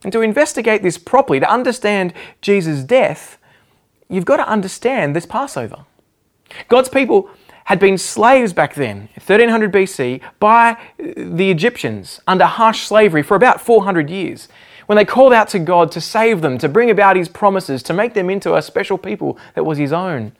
And 0.03 0.13
to 0.13 0.21
investigate 0.21 0.83
this 0.83 0.97
properly, 0.97 1.41
to 1.41 1.51
understand 1.51 2.15
Jesus' 2.41 2.85
death, 2.85 3.39
you've 4.09 4.25
got 4.25 4.39
to 4.39 4.49
understand 4.49 5.15
this 5.15 5.27
Passover. 5.27 5.85
God's 6.69 6.89
people 6.89 7.29
had 7.65 7.79
been 7.79 7.99
slaves 7.99 8.55
back 8.55 8.75
then, 8.75 9.11
1300 9.17 9.71
BC, 9.71 10.23
by 10.41 10.79
the 10.99 11.51
Egyptians 11.51 12.19
under 12.27 12.47
harsh 12.47 12.87
slavery 12.87 13.23
for 13.23 13.35
about 13.35 13.61
400 13.61 14.09
years 14.09 14.49
when 14.87 14.97
they 14.97 15.05
called 15.05 15.35
out 15.35 15.49
to 15.49 15.59
God 15.59 15.93
to 15.93 16.01
save 16.01 16.41
them, 16.41 16.57
to 16.57 16.67
bring 16.67 16.89
about 16.89 17.17
His 17.17 17.29
promises, 17.29 17.83
to 17.83 17.93
make 17.93 18.15
them 18.15 18.31
into 18.31 18.57
a 18.57 18.63
special 18.63 18.97
people 18.97 19.39
that 19.55 19.65
was 19.65 19.77
His 19.77 19.93
own. 19.93 20.33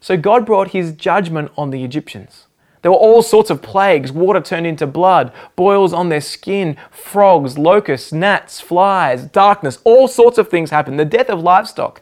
So 0.00 0.16
God 0.16 0.46
brought 0.46 0.68
His 0.68 0.92
judgment 0.92 1.50
on 1.56 1.70
the 1.70 1.84
Egyptians. 1.84 2.46
There 2.82 2.92
were 2.92 2.98
all 2.98 3.22
sorts 3.22 3.50
of 3.50 3.60
plagues 3.60 4.12
water 4.12 4.40
turned 4.40 4.66
into 4.66 4.86
blood, 4.86 5.32
boils 5.56 5.92
on 5.92 6.08
their 6.08 6.20
skin, 6.20 6.76
frogs, 6.90 7.58
locusts, 7.58 8.12
gnats, 8.12 8.60
flies, 8.60 9.24
darkness, 9.24 9.78
all 9.84 10.06
sorts 10.06 10.38
of 10.38 10.48
things 10.48 10.70
happened, 10.70 10.98
the 10.98 11.04
death 11.04 11.28
of 11.28 11.40
livestock. 11.40 12.00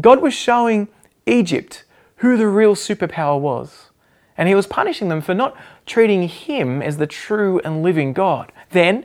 God 0.00 0.22
was 0.22 0.34
showing 0.34 0.88
Egypt 1.26 1.84
who 2.16 2.36
the 2.36 2.48
real 2.48 2.74
superpower 2.74 3.38
was. 3.38 3.90
And 4.36 4.48
He 4.48 4.54
was 4.54 4.66
punishing 4.66 5.08
them 5.08 5.20
for 5.20 5.34
not 5.34 5.56
treating 5.84 6.28
Him 6.28 6.80
as 6.80 6.96
the 6.96 7.06
true 7.06 7.60
and 7.64 7.82
living 7.82 8.12
God. 8.12 8.52
Then, 8.70 9.04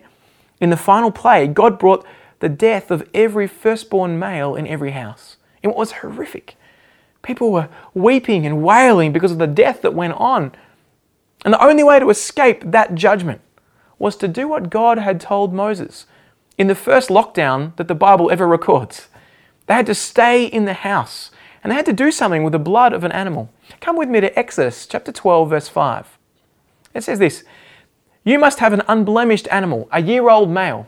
in 0.61 0.69
the 0.69 0.77
final 0.77 1.11
plague, 1.11 1.53
God 1.53 1.77
brought 1.77 2.05
the 2.39 2.49
death 2.49 2.91
of 2.91 3.09
every 3.13 3.47
firstborn 3.47 4.19
male 4.19 4.55
in 4.55 4.67
every 4.67 4.91
house. 4.91 5.37
It 5.61 5.75
was 5.75 5.93
horrific. 5.93 6.55
People 7.23 7.51
were 7.51 7.69
weeping 7.93 8.45
and 8.45 8.63
wailing 8.63 9.11
because 9.11 9.31
of 9.31 9.39
the 9.39 9.47
death 9.47 9.81
that 9.81 9.95
went 9.95 10.13
on. 10.13 10.51
And 11.43 11.53
the 11.53 11.63
only 11.63 11.83
way 11.83 11.99
to 11.99 12.09
escape 12.09 12.61
that 12.65 12.95
judgment 12.95 13.41
was 13.97 14.15
to 14.17 14.27
do 14.27 14.47
what 14.47 14.69
God 14.69 14.99
had 14.99 15.19
told 15.19 15.53
Moses 15.53 16.05
in 16.57 16.67
the 16.67 16.75
first 16.75 17.09
lockdown 17.09 17.75
that 17.77 17.87
the 17.87 17.95
Bible 17.95 18.29
ever 18.29 18.47
records. 18.47 19.07
They 19.65 19.73
had 19.73 19.85
to 19.87 19.95
stay 19.95 20.45
in 20.45 20.65
the 20.65 20.73
house 20.73 21.31
and 21.63 21.71
they 21.71 21.75
had 21.75 21.85
to 21.85 21.93
do 21.93 22.11
something 22.11 22.43
with 22.43 22.53
the 22.53 22.59
blood 22.59 22.93
of 22.93 23.03
an 23.03 23.11
animal. 23.11 23.49
Come 23.79 23.95
with 23.95 24.09
me 24.09 24.19
to 24.21 24.37
Exodus 24.37 24.85
chapter 24.85 25.11
12, 25.11 25.49
verse 25.49 25.67
5. 25.69 26.17
It 26.93 27.03
says 27.03 27.19
this 27.19 27.43
you 28.25 28.39
must 28.39 28.59
have 28.59 28.71
an 28.71 28.83
unblemished 28.87 29.47
animal, 29.51 29.89
a 29.91 30.01
year 30.01 30.29
old 30.29 30.49
male, 30.49 30.87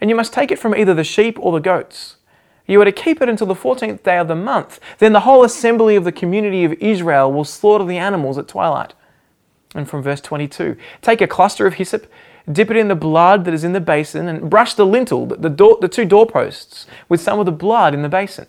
and 0.00 0.10
you 0.10 0.16
must 0.16 0.32
take 0.32 0.50
it 0.50 0.58
from 0.58 0.74
either 0.74 0.94
the 0.94 1.04
sheep 1.04 1.38
or 1.40 1.52
the 1.52 1.60
goats. 1.60 2.16
You 2.66 2.80
are 2.80 2.84
to 2.84 2.92
keep 2.92 3.20
it 3.20 3.28
until 3.28 3.46
the 3.46 3.54
14th 3.54 4.02
day 4.02 4.18
of 4.18 4.28
the 4.28 4.36
month. 4.36 4.80
Then 4.98 5.12
the 5.12 5.20
whole 5.20 5.44
assembly 5.44 5.96
of 5.96 6.04
the 6.04 6.12
community 6.12 6.64
of 6.64 6.72
Israel 6.74 7.32
will 7.32 7.44
slaughter 7.44 7.84
the 7.84 7.98
animals 7.98 8.38
at 8.38 8.48
twilight. 8.48 8.94
And 9.74 9.88
from 9.88 10.02
verse 10.02 10.20
22 10.20 10.76
Take 11.00 11.20
a 11.20 11.26
cluster 11.26 11.66
of 11.66 11.74
hyssop, 11.74 12.10
dip 12.50 12.70
it 12.70 12.76
in 12.76 12.88
the 12.88 12.94
blood 12.94 13.44
that 13.44 13.54
is 13.54 13.64
in 13.64 13.72
the 13.72 13.80
basin, 13.80 14.28
and 14.28 14.48
brush 14.48 14.74
the 14.74 14.86
lintel, 14.86 15.26
the, 15.26 15.50
door, 15.50 15.78
the 15.80 15.88
two 15.88 16.04
doorposts, 16.04 16.86
with 17.08 17.20
some 17.20 17.38
of 17.38 17.46
the 17.46 17.52
blood 17.52 17.94
in 17.94 18.02
the 18.02 18.08
basin. 18.08 18.46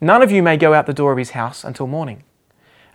None 0.00 0.22
of 0.22 0.30
you 0.32 0.42
may 0.42 0.56
go 0.56 0.72
out 0.72 0.86
the 0.86 0.94
door 0.94 1.12
of 1.12 1.18
his 1.18 1.30
house 1.30 1.62
until 1.62 1.86
morning. 1.86 2.24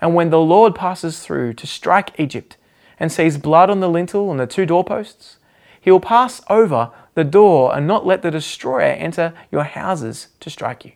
And 0.02 0.16
when 0.16 0.32
the 0.32 0.40
Lord 0.40 0.76
passes 0.76 1.20
through 1.20 1.54
to 1.54 1.68
strike 1.68 2.20
Egypt, 2.20 2.58
and 3.00 3.12
sees 3.12 3.38
blood 3.38 3.70
on 3.70 3.80
the 3.80 3.90
lintel 3.90 4.32
and 4.32 4.40
the 4.40 4.48
two 4.48 4.66
doorposts, 4.66 5.38
he 5.80 5.92
will 5.92 6.00
pass 6.00 6.42
over 6.50 6.92
the 7.16 7.24
door 7.24 7.76
and 7.76 7.88
not 7.88 8.06
let 8.06 8.22
the 8.22 8.32
destroyer 8.32 8.92
enter 8.92 9.34
your 9.52 9.64
houses 9.64 10.28
to 10.42 10.50
strike 10.50 10.86
you. 10.86 10.92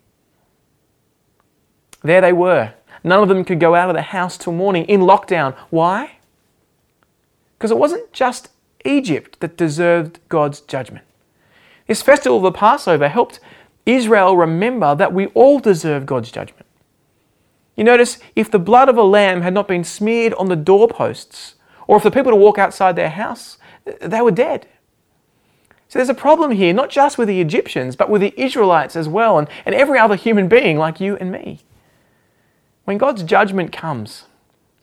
There 2.03 2.21
they 2.21 2.33
were. 2.33 2.73
None 3.03 3.23
of 3.23 3.29
them 3.29 3.43
could 3.43 3.59
go 3.59 3.75
out 3.75 3.89
of 3.89 3.95
the 3.95 4.01
house 4.01 4.37
till 4.37 4.53
morning 4.53 4.85
in 4.85 5.01
lockdown. 5.01 5.55
Why? 5.69 6.17
Because 7.57 7.71
it 7.71 7.77
wasn't 7.77 8.11
just 8.13 8.49
Egypt 8.85 9.39
that 9.39 9.57
deserved 9.57 10.19
God's 10.29 10.61
judgment. 10.61 11.05
This 11.87 12.01
festival 12.01 12.37
of 12.37 12.43
the 12.43 12.51
Passover 12.51 13.07
helped 13.07 13.39
Israel 13.85 14.37
remember 14.37 14.95
that 14.95 15.13
we 15.13 15.27
all 15.27 15.59
deserve 15.59 16.05
God's 16.05 16.31
judgment. 16.31 16.65
You 17.75 17.83
notice, 17.85 18.19
if 18.35 18.51
the 18.51 18.59
blood 18.59 18.89
of 18.89 18.97
a 18.97 19.03
lamb 19.03 19.41
had 19.41 19.53
not 19.53 19.67
been 19.67 19.85
smeared 19.85 20.33
on 20.33 20.49
the 20.49 20.55
doorposts, 20.55 21.55
or 21.87 21.97
if 21.97 22.03
the 22.03 22.11
people 22.11 22.31
to 22.31 22.35
walk 22.35 22.57
outside 22.57 22.95
their 22.95 23.09
house, 23.09 23.57
they 24.01 24.21
were 24.21 24.31
dead. 24.31 24.67
So 25.89 25.97
there's 25.97 26.09
a 26.09 26.13
problem 26.13 26.51
here, 26.51 26.71
not 26.71 26.91
just 26.91 27.17
with 27.17 27.27
the 27.27 27.41
Egyptians, 27.41 27.95
but 27.95 28.11
with 28.11 28.21
the 28.21 28.33
Israelites 28.39 28.95
as 28.95 29.09
well, 29.09 29.39
and, 29.39 29.47
and 29.65 29.73
every 29.73 29.97
other 29.97 30.15
human 30.15 30.47
being 30.47 30.77
like 30.77 30.99
you 30.99 31.17
and 31.17 31.31
me. 31.31 31.61
When 32.85 32.99
God's 32.99 33.23
judgment 33.23 33.71
comes, 33.71 34.25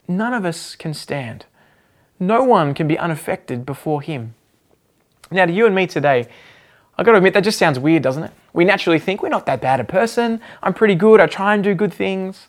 none 0.08 0.34
of 0.34 0.44
us 0.44 0.74
can 0.74 0.92
stand. 0.92 1.46
No 2.18 2.42
one 2.42 2.74
can 2.74 2.88
be 2.88 2.98
unaffected 2.98 3.64
before 3.64 4.02
Him. 4.02 4.34
Now, 5.30 5.46
to 5.46 5.52
you 5.52 5.64
and 5.64 5.76
me 5.76 5.86
today, 5.86 6.26
I've 6.98 7.06
got 7.06 7.12
to 7.12 7.18
admit, 7.18 7.34
that 7.34 7.44
just 7.44 7.58
sounds 7.58 7.78
weird, 7.78 8.02
doesn't 8.02 8.24
it? 8.24 8.32
We 8.52 8.64
naturally 8.64 8.98
think 8.98 9.22
we're 9.22 9.28
not 9.28 9.46
that 9.46 9.60
bad 9.60 9.78
a 9.78 9.84
person. 9.84 10.40
I'm 10.60 10.74
pretty 10.74 10.96
good. 10.96 11.20
I 11.20 11.26
try 11.26 11.54
and 11.54 11.62
do 11.62 11.74
good 11.74 11.94
things. 11.94 12.48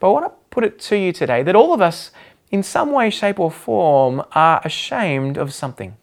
But 0.00 0.08
I 0.08 0.10
want 0.10 0.26
to 0.26 0.32
put 0.50 0.64
it 0.64 0.80
to 0.80 0.96
you 0.96 1.12
today 1.12 1.44
that 1.44 1.54
all 1.54 1.72
of 1.72 1.80
us, 1.80 2.10
in 2.50 2.64
some 2.64 2.90
way, 2.90 3.08
shape, 3.08 3.38
or 3.38 3.52
form, 3.52 4.24
are 4.32 4.60
ashamed 4.64 5.36
of 5.36 5.54
something. 5.54 5.96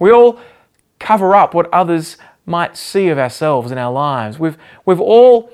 We 0.00 0.10
all 0.10 0.40
cover 0.98 1.36
up 1.36 1.54
what 1.54 1.72
others 1.72 2.16
might 2.44 2.76
see 2.76 3.08
of 3.08 3.18
ourselves 3.18 3.70
in 3.70 3.78
our 3.78 3.92
lives. 3.92 4.40
We've, 4.40 4.58
we've 4.84 5.00
all 5.00 5.52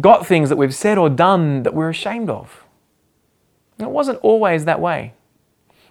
got 0.00 0.26
things 0.26 0.48
that 0.48 0.56
we've 0.56 0.74
said 0.74 0.96
or 0.96 1.10
done 1.10 1.64
that 1.64 1.74
we're 1.74 1.90
ashamed 1.90 2.30
of. 2.30 2.64
It 3.78 3.90
wasn't 3.90 4.20
always 4.20 4.64
that 4.66 4.80
way. 4.80 5.14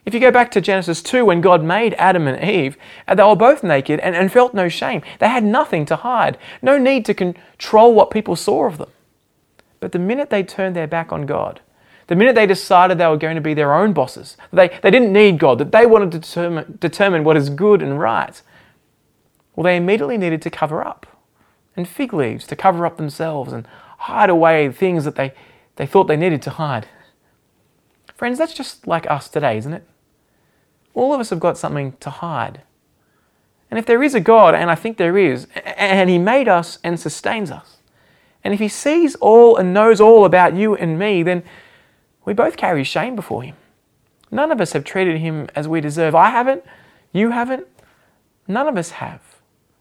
If 0.05 0.13
you 0.13 0.19
go 0.19 0.31
back 0.31 0.50
to 0.51 0.62
Genesis 0.62 1.01
2, 1.01 1.25
when 1.25 1.41
God 1.41 1.63
made 1.63 1.93
Adam 1.96 2.27
and 2.27 2.43
Eve, 2.43 2.77
they 3.08 3.22
were 3.22 3.36
both 3.36 3.63
naked 3.63 4.00
and, 4.00 4.15
and 4.15 4.31
felt 4.31 4.53
no 4.53 4.69
shame. 4.69 5.01
They 5.19 5.27
had 5.27 5.43
nothing 5.43 5.86
to 5.88 5.98
hide, 5.98 6.38
no 6.62 6.77
need 6.77 7.05
to 7.05 7.13
control 7.13 7.93
what 7.93 8.10
people 8.10 8.36
saw 8.36 8.65
of 8.65 8.77
them. 8.77 8.89
But 9.79 9.91
the 9.91 10.00
minute 10.00 10.29
they 10.29 10.43
turned 10.43 10.75
their 10.75 10.88
back 10.88 11.12
on 11.12 11.25
God, 11.25 11.62
the 12.09 12.15
minute 12.15 12.33
they 12.33 12.47
decided 12.47 12.97
they 12.97 13.05
were 13.05 13.17
going 13.17 13.35
to 13.35 13.41
be 13.41 13.53
their 13.53 13.71
own 13.71 13.93
bosses, 13.93 14.35
they, 14.51 14.67
they 14.81 14.89
didn't 14.89 15.13
need 15.13 15.37
God, 15.37 15.59
that 15.59 15.71
they 15.71 15.85
wanted 15.85 16.11
to 16.11 16.17
determine, 16.17 16.77
determine 16.81 17.23
what 17.23 17.37
is 17.37 17.51
good 17.51 17.83
and 17.83 17.99
right, 17.99 18.41
well, 19.55 19.63
they 19.63 19.77
immediately 19.77 20.17
needed 20.17 20.41
to 20.41 20.49
cover 20.49 20.83
up. 20.83 21.05
And 21.77 21.87
fig 21.87 22.11
leaves 22.11 22.47
to 22.47 22.55
cover 22.55 22.87
up 22.87 22.97
themselves 22.97 23.53
and 23.53 23.67
hide 23.99 24.31
away 24.31 24.71
things 24.71 25.05
that 25.05 25.17
they, 25.17 25.33
they 25.75 25.85
thought 25.85 26.07
they 26.07 26.17
needed 26.17 26.41
to 26.41 26.49
hide. 26.49 26.87
Friends, 28.15 28.39
that's 28.39 28.55
just 28.55 28.87
like 28.87 29.07
us 29.07 29.29
today, 29.29 29.59
isn't 29.59 29.73
it? 29.73 29.83
All 30.95 31.13
of 31.13 31.19
us 31.19 31.29
have 31.29 31.39
got 31.39 31.59
something 31.59 31.93
to 31.99 32.09
hide. 32.09 32.63
And 33.69 33.77
if 33.77 33.85
there 33.85 34.01
is 34.01 34.15
a 34.15 34.19
God, 34.19 34.55
and 34.55 34.71
I 34.71 34.75
think 34.75 34.97
there 34.97 35.15
is, 35.15 35.45
and 35.63 36.09
He 36.09 36.17
made 36.17 36.47
us 36.47 36.79
and 36.83 36.99
sustains 36.99 37.51
us, 37.51 37.77
and 38.43 38.51
if 38.51 38.59
He 38.59 38.67
sees 38.67 39.13
all 39.17 39.57
and 39.57 39.75
knows 39.75 40.01
all 40.01 40.25
about 40.25 40.55
you 40.55 40.75
and 40.75 40.97
me, 40.97 41.21
then 41.21 41.43
we 42.25 42.33
both 42.33 42.57
carry 42.57 42.83
shame 42.83 43.15
before 43.15 43.43
Him. 43.43 43.55
None 44.31 44.51
of 44.51 44.61
us 44.61 44.73
have 44.73 44.83
treated 44.83 45.17
Him 45.17 45.47
as 45.55 45.67
we 45.67 45.81
deserve. 45.81 46.15
I 46.15 46.29
haven't, 46.29 46.63
you 47.11 47.31
haven't, 47.31 47.67
none 48.47 48.67
of 48.67 48.77
us 48.77 48.91
have. 48.91 49.21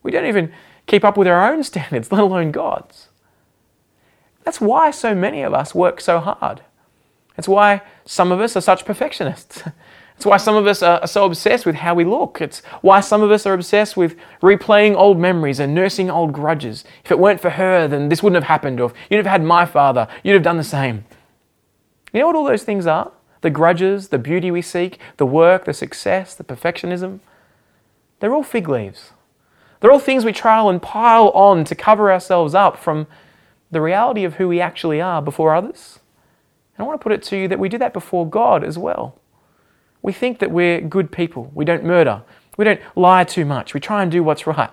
We 0.02 0.10
don't 0.10 0.26
even 0.26 0.52
keep 0.86 1.04
up 1.04 1.16
with 1.16 1.28
our 1.28 1.52
own 1.52 1.62
standards, 1.64 2.12
let 2.12 2.22
alone 2.22 2.50
God's. 2.50 3.08
That's 4.44 4.60
why 4.60 4.90
so 4.90 5.14
many 5.14 5.42
of 5.42 5.52
us 5.52 5.74
work 5.74 6.00
so 6.00 6.20
hard. 6.20 6.62
That's 7.36 7.48
why 7.48 7.82
some 8.04 8.32
of 8.32 8.40
us 8.40 8.56
are 8.56 8.60
such 8.60 8.84
perfectionists. 8.84 9.62
It's 10.18 10.26
why 10.26 10.38
some 10.38 10.56
of 10.56 10.66
us 10.66 10.82
are 10.82 11.06
so 11.06 11.26
obsessed 11.26 11.64
with 11.64 11.76
how 11.76 11.94
we 11.94 12.04
look. 12.04 12.40
It's 12.40 12.58
why 12.80 12.98
some 12.98 13.22
of 13.22 13.30
us 13.30 13.46
are 13.46 13.54
obsessed 13.54 13.96
with 13.96 14.16
replaying 14.42 14.96
old 14.96 15.16
memories 15.16 15.60
and 15.60 15.76
nursing 15.76 16.10
old 16.10 16.32
grudges. 16.32 16.82
If 17.04 17.12
it 17.12 17.20
weren't 17.20 17.40
for 17.40 17.50
her, 17.50 17.86
then 17.86 18.08
this 18.08 18.20
wouldn't 18.20 18.42
have 18.42 18.48
happened. 18.48 18.80
Or 18.80 18.86
if 18.86 18.94
you'd 19.08 19.18
have 19.18 19.26
had 19.26 19.44
my 19.44 19.64
father, 19.64 20.08
you'd 20.24 20.34
have 20.34 20.42
done 20.42 20.56
the 20.56 20.64
same. 20.64 21.04
You 22.12 22.20
know 22.20 22.26
what 22.26 22.36
all 22.36 22.44
those 22.44 22.64
things 22.64 22.86
are? 22.86 23.12
The 23.40 23.50
grudges, 23.50 24.08
the 24.08 24.18
beauty 24.18 24.50
we 24.50 24.62
seek, 24.62 24.98
the 25.16 25.26
work, 25.26 25.64
the 25.64 25.72
success, 25.72 26.34
the 26.34 26.44
perfectionism. 26.44 27.20
They're 28.20 28.34
all 28.34 28.42
fig 28.42 28.68
leaves. 28.68 29.12
They're 29.80 29.92
all 29.92 30.00
things 30.00 30.24
we 30.24 30.32
try 30.32 30.60
and 30.68 30.82
pile 30.82 31.28
on 31.28 31.64
to 31.64 31.74
cover 31.74 32.10
ourselves 32.10 32.54
up 32.54 32.76
from 32.76 33.06
the 33.70 33.80
reality 33.80 34.24
of 34.24 34.34
who 34.34 34.48
we 34.48 34.60
actually 34.60 35.00
are 35.00 35.22
before 35.22 35.54
others. 35.54 36.00
And 36.76 36.84
I 36.84 36.86
want 36.86 37.00
to 37.00 37.02
put 37.02 37.12
it 37.12 37.22
to 37.24 37.36
you 37.36 37.48
that 37.48 37.58
we 37.58 37.68
do 37.68 37.78
that 37.78 37.92
before 37.92 38.28
God 38.28 38.64
as 38.64 38.76
well. 38.76 39.20
We 40.02 40.12
think 40.12 40.38
that 40.38 40.50
we're 40.50 40.80
good 40.80 41.12
people. 41.12 41.50
We 41.54 41.64
don't 41.64 41.84
murder. 41.84 42.22
We 42.56 42.64
don't 42.64 42.80
lie 42.96 43.24
too 43.24 43.44
much. 43.44 43.74
We 43.74 43.80
try 43.80 44.02
and 44.02 44.10
do 44.10 44.22
what's 44.22 44.46
right. 44.46 44.70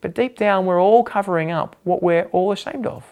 But 0.00 0.14
deep 0.14 0.36
down, 0.36 0.66
we're 0.66 0.82
all 0.82 1.04
covering 1.04 1.50
up 1.50 1.76
what 1.84 2.02
we're 2.02 2.24
all 2.32 2.50
ashamed 2.50 2.86
of. 2.86 3.04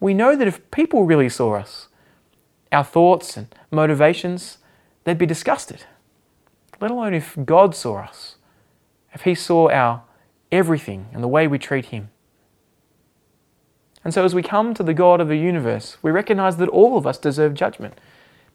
We 0.00 0.14
know 0.14 0.36
that 0.36 0.48
if 0.48 0.70
people 0.70 1.04
really 1.04 1.28
saw 1.28 1.54
us, 1.54 1.88
our 2.70 2.84
thoughts 2.84 3.36
and 3.36 3.54
motivations, 3.70 4.58
they'd 5.04 5.18
be 5.18 5.26
disgusted. 5.26 5.84
Let 6.80 6.90
alone 6.90 7.14
if 7.14 7.36
God 7.44 7.74
saw 7.74 7.96
us, 7.98 8.36
if 9.12 9.22
He 9.22 9.34
saw 9.34 9.70
our 9.70 10.02
everything 10.52 11.08
and 11.12 11.22
the 11.22 11.28
way 11.28 11.48
we 11.48 11.58
treat 11.58 11.86
Him. 11.86 12.10
And 14.04 14.14
so, 14.14 14.24
as 14.24 14.34
we 14.34 14.42
come 14.42 14.74
to 14.74 14.82
the 14.82 14.94
God 14.94 15.20
of 15.20 15.28
the 15.28 15.36
universe, 15.36 15.98
we 16.02 16.10
recognize 16.10 16.56
that 16.58 16.68
all 16.68 16.96
of 16.96 17.06
us 17.06 17.18
deserve 17.18 17.54
judgment 17.54 17.94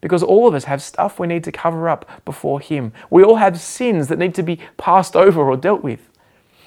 because 0.00 0.22
all 0.22 0.48
of 0.48 0.54
us 0.54 0.64
have 0.64 0.82
stuff 0.82 1.18
we 1.18 1.26
need 1.26 1.44
to 1.44 1.52
cover 1.52 1.88
up 1.88 2.24
before 2.24 2.60
Him. 2.60 2.92
We 3.10 3.22
all 3.22 3.36
have 3.36 3.60
sins 3.60 4.08
that 4.08 4.18
need 4.18 4.34
to 4.34 4.42
be 4.42 4.58
passed 4.76 5.16
over 5.16 5.42
or 5.42 5.56
dealt 5.56 5.82
with. 5.82 6.10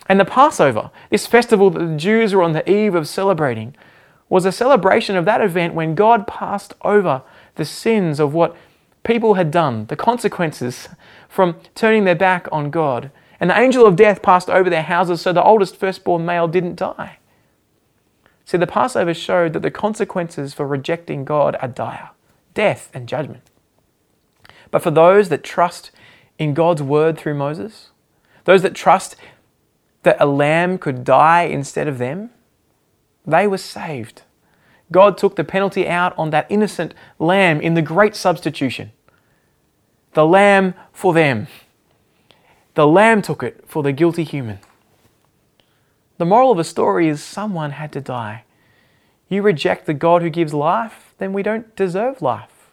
And 0.07 0.19
the 0.19 0.25
Passover, 0.25 0.89
this 1.09 1.27
festival 1.27 1.69
that 1.71 1.79
the 1.79 1.97
Jews 1.97 2.33
were 2.33 2.43
on 2.43 2.53
the 2.53 2.69
eve 2.69 2.95
of 2.95 3.07
celebrating, 3.07 3.75
was 4.29 4.45
a 4.45 4.51
celebration 4.51 5.15
of 5.15 5.25
that 5.25 5.41
event 5.41 5.73
when 5.73 5.95
God 5.95 6.27
passed 6.27 6.73
over 6.81 7.21
the 7.55 7.65
sins 7.65 8.19
of 8.19 8.33
what 8.33 8.55
people 9.03 9.35
had 9.35 9.51
done, 9.51 9.85
the 9.85 9.95
consequences 9.95 10.89
from 11.29 11.55
turning 11.75 12.03
their 12.03 12.15
back 12.15 12.47
on 12.51 12.69
God. 12.69 13.11
And 13.39 13.49
the 13.49 13.59
angel 13.59 13.85
of 13.85 13.95
death 13.95 14.21
passed 14.21 14.49
over 14.49 14.69
their 14.69 14.83
houses 14.83 15.21
so 15.21 15.31
the 15.31 15.43
oldest 15.43 15.75
firstborn 15.75 16.25
male 16.25 16.47
didn't 16.47 16.75
die. 16.75 17.19
See, 18.45 18.57
the 18.57 18.65
Passover 18.65 19.13
showed 19.13 19.53
that 19.53 19.61
the 19.61 19.71
consequences 19.71 20.53
for 20.53 20.65
rejecting 20.65 21.25
God 21.25 21.57
are 21.61 21.67
dire 21.67 22.11
death 22.53 22.89
and 22.93 23.07
judgment. 23.07 23.43
But 24.71 24.81
for 24.81 24.89
those 24.89 25.29
that 25.29 25.43
trust 25.43 25.91
in 26.39 26.53
God's 26.53 26.81
word 26.81 27.17
through 27.17 27.35
Moses, 27.35 27.89
those 28.45 28.63
that 28.63 28.73
trust 28.73 29.15
that 30.03 30.17
a 30.19 30.25
lamb 30.25 30.77
could 30.77 31.03
die 31.03 31.43
instead 31.43 31.87
of 31.87 31.97
them, 31.97 32.31
they 33.27 33.45
were 33.45 33.57
saved. 33.57 34.23
God 34.91 35.17
took 35.17 35.35
the 35.35 35.43
penalty 35.43 35.87
out 35.87 36.17
on 36.17 36.29
that 36.29 36.47
innocent 36.49 36.93
lamb 37.19 37.59
in 37.59 37.73
the 37.73 37.81
great 37.81 38.15
substitution. 38.15 38.91
The 40.13 40.25
lamb 40.25 40.73
for 40.93 41.13
them. 41.13 41.47
The 42.75 42.87
lamb 42.87 43.21
took 43.21 43.43
it 43.43 43.65
for 43.67 43.83
the 43.83 43.91
guilty 43.91 44.23
human. 44.23 44.59
The 46.17 46.25
moral 46.25 46.51
of 46.51 46.57
the 46.57 46.63
story 46.63 47.07
is 47.07 47.21
someone 47.21 47.71
had 47.71 47.91
to 47.91 48.01
die. 48.01 48.43
You 49.27 49.41
reject 49.41 49.85
the 49.85 49.93
God 49.93 50.21
who 50.21 50.29
gives 50.29 50.53
life, 50.53 51.13
then 51.17 51.33
we 51.33 51.43
don't 51.43 51.75
deserve 51.75 52.21
life. 52.21 52.71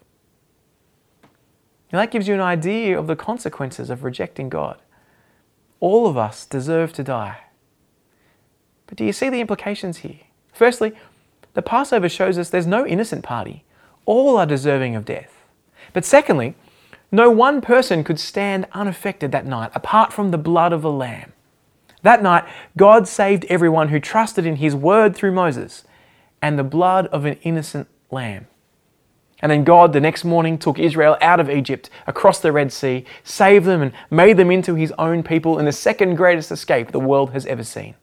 And 1.90 2.00
that 2.00 2.10
gives 2.10 2.28
you 2.28 2.34
an 2.34 2.40
idea 2.40 2.98
of 2.98 3.06
the 3.06 3.16
consequences 3.16 3.90
of 3.90 4.04
rejecting 4.04 4.48
God. 4.48 4.80
All 5.80 6.06
of 6.06 6.16
us 6.16 6.46
deserve 6.46 6.92
to 6.94 7.02
die. 7.02 7.38
But 8.86 8.96
do 8.96 9.04
you 9.04 9.12
see 9.12 9.28
the 9.28 9.40
implications 9.40 9.98
here? 9.98 10.20
Firstly, 10.54 10.92
the 11.54 11.62
Passover 11.62 12.08
shows 12.08 12.38
us 12.38 12.48
there's 12.48 12.66
no 12.66 12.86
innocent 12.86 13.22
party. 13.22 13.64
All 14.06 14.36
are 14.36 14.46
deserving 14.46 14.96
of 14.96 15.04
death. 15.04 15.44
But 15.92 16.04
secondly, 16.04 16.54
no 17.12 17.30
one 17.30 17.60
person 17.60 18.02
could 18.02 18.18
stand 18.18 18.66
unaffected 18.72 19.32
that 19.32 19.46
night 19.46 19.70
apart 19.74 20.12
from 20.12 20.30
the 20.30 20.38
blood 20.38 20.72
of 20.72 20.84
a 20.84 20.88
lamb. 20.88 21.32
That 22.02 22.22
night, 22.22 22.44
God 22.76 23.08
saved 23.08 23.44
everyone 23.46 23.88
who 23.88 24.00
trusted 24.00 24.46
in 24.46 24.56
his 24.56 24.74
word 24.74 25.14
through 25.14 25.32
Moses 25.32 25.84
and 26.42 26.58
the 26.58 26.64
blood 26.64 27.06
of 27.06 27.24
an 27.24 27.38
innocent 27.42 27.88
lamb. 28.10 28.46
And 29.40 29.50
then 29.50 29.64
God, 29.64 29.92
the 29.92 30.00
next 30.00 30.24
morning, 30.24 30.58
took 30.58 30.78
Israel 30.78 31.16
out 31.20 31.40
of 31.40 31.50
Egypt, 31.50 31.90
across 32.06 32.40
the 32.40 32.52
Red 32.52 32.72
Sea, 32.72 33.04
saved 33.24 33.66
them, 33.66 33.82
and 33.82 33.92
made 34.10 34.36
them 34.36 34.50
into 34.50 34.74
his 34.74 34.92
own 34.98 35.22
people 35.22 35.58
in 35.58 35.64
the 35.64 35.72
second 35.72 36.16
greatest 36.16 36.50
escape 36.50 36.92
the 36.92 37.00
world 37.00 37.30
has 37.32 37.46
ever 37.46 37.64
seen. 37.64 37.94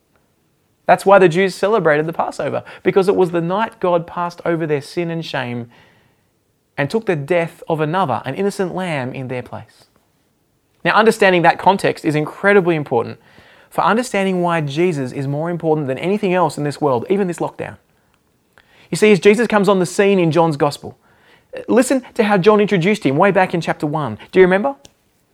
That's 0.92 1.06
why 1.06 1.20
the 1.20 1.30
Jews 1.30 1.56
celebrated 1.56 2.06
the 2.06 2.12
Passover, 2.12 2.66
because 2.84 3.08
it 3.08 3.16
was 3.16 3.32
the 3.32 3.40
night 3.40 3.80
God 3.80 4.06
passed 4.06 4.42
over 4.44 4.68
their 4.68 4.82
sin 4.82 5.10
and 5.10 5.26
shame 5.26 5.72
and 6.76 6.90
took 6.90 7.06
the 7.06 7.16
death 7.16 7.64
of 7.70 7.80
another, 7.80 8.22
an 8.26 8.36
innocent 8.36 8.76
lamb, 8.76 9.14
in 9.14 9.30
their 9.30 9.42
place. 9.42 9.86
Now, 10.84 10.94
understanding 10.96 11.44
that 11.44 11.58
context 11.58 12.04
is 12.04 12.14
incredibly 12.14 12.76
important 12.76 13.22
for 13.70 13.86
understanding 13.86 14.42
why 14.42 14.60
Jesus 14.60 15.14
is 15.14 15.28
more 15.28 15.50
important 15.50 15.88
than 15.88 15.98
anything 15.98 16.34
else 16.34 16.58
in 16.58 16.66
this 16.66 16.82
world, 16.82 17.06
even 17.10 17.28
this 17.28 17.40
lockdown. 17.40 17.78
You 18.90 18.98
see, 18.98 19.14
as 19.14 19.22
Jesus 19.22 19.48
comes 19.48 19.70
on 19.70 19.80
the 19.80 19.86
scene 19.86 20.20
in 20.20 20.30
John's 20.30 20.58
Gospel, 20.58 20.98
listen 21.70 22.02
to 22.16 22.26
how 22.26 22.38
John 22.38 22.60
introduced 22.60 23.06
him 23.06 23.16
way 23.16 23.32
back 23.32 23.54
in 23.54 23.62
chapter 23.62 23.88
1. 23.88 24.20
Do 24.34 24.42
you 24.42 24.46
remember? 24.46 24.76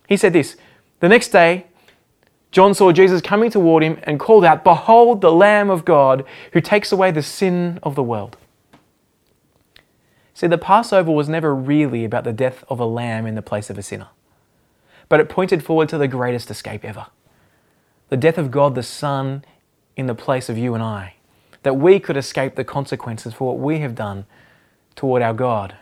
He 0.08 0.18
said 0.18 0.34
this 0.34 0.56
The 1.00 1.10
next 1.10 1.30
day, 1.30 1.66
John 2.52 2.74
saw 2.74 2.92
Jesus 2.92 3.22
coming 3.22 3.52
toward 3.52 3.84
him 3.84 4.00
and 4.04 4.20
called 4.20 4.46
out, 4.46 4.64
Behold 4.64 5.22
the 5.22 5.32
Lamb 5.32 5.70
of 5.70 5.86
God 5.86 6.26
who 6.54 6.62
takes 6.62 6.92
away 6.92 7.12
the 7.12 7.22
sin 7.22 7.80
of 7.84 7.96
the 7.96 8.04
world. 8.04 8.38
See, 10.34 10.48
the 10.48 10.58
Passover 10.58 11.12
was 11.12 11.28
never 11.28 11.54
really 11.54 12.06
about 12.06 12.24
the 12.24 12.34
death 12.34 12.64
of 12.70 12.80
a 12.80 12.86
lamb 12.86 13.26
in 13.26 13.36
the 13.36 13.42
place 13.42 13.70
of 13.70 13.78
a 13.78 13.84
sinner, 13.84 14.10
but 15.10 15.20
it 15.20 15.30
pointed 15.30 15.64
forward 15.64 15.90
to 15.90 15.98
the 15.98 16.08
greatest 16.08 16.50
escape 16.52 16.86
ever 16.86 17.08
the 18.10 18.18
death 18.18 18.38
of 18.38 18.52
God 18.52 18.74
the 18.74 18.84
Son 18.84 19.44
in 19.98 20.08
the 20.08 20.16
place 20.16 20.48
of 20.48 20.58
you 20.58 20.74
and 20.74 20.82
I 20.82 21.16
that 21.64 21.74
we 21.74 22.00
could 22.00 22.16
escape 22.16 22.56
the 22.56 22.64
consequences 22.64 23.34
for 23.34 23.50
what 23.50 23.60
we 23.60 23.80
have 23.80 23.94
done 23.94 24.26
toward 24.96 25.22
our 25.22 25.34
God. 25.34 25.76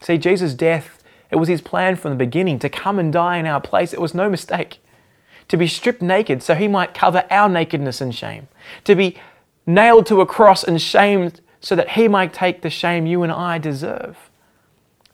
See, 0.00 0.18
Jesus' 0.18 0.54
death, 0.54 1.02
it 1.30 1.36
was 1.36 1.48
his 1.48 1.60
plan 1.60 1.96
from 1.96 2.10
the 2.10 2.16
beginning 2.16 2.60
to 2.60 2.68
come 2.68 3.00
and 3.00 3.12
die 3.12 3.38
in 3.38 3.46
our 3.46 3.60
place. 3.60 3.92
It 3.92 4.00
was 4.00 4.14
no 4.14 4.30
mistake. 4.30 4.78
To 5.48 5.56
be 5.56 5.66
stripped 5.66 6.02
naked 6.02 6.42
so 6.42 6.54
he 6.54 6.68
might 6.68 6.94
cover 6.94 7.24
our 7.30 7.48
nakedness 7.48 8.00
and 8.00 8.14
shame. 8.14 8.48
To 8.84 8.94
be 8.94 9.16
nailed 9.66 10.06
to 10.06 10.20
a 10.20 10.26
cross 10.26 10.64
and 10.64 10.80
shamed 10.80 11.40
so 11.60 11.74
that 11.76 11.90
he 11.90 12.08
might 12.08 12.32
take 12.32 12.62
the 12.62 12.70
shame 12.70 13.06
you 13.06 13.22
and 13.22 13.32
I 13.32 13.58
deserve. 13.58 14.30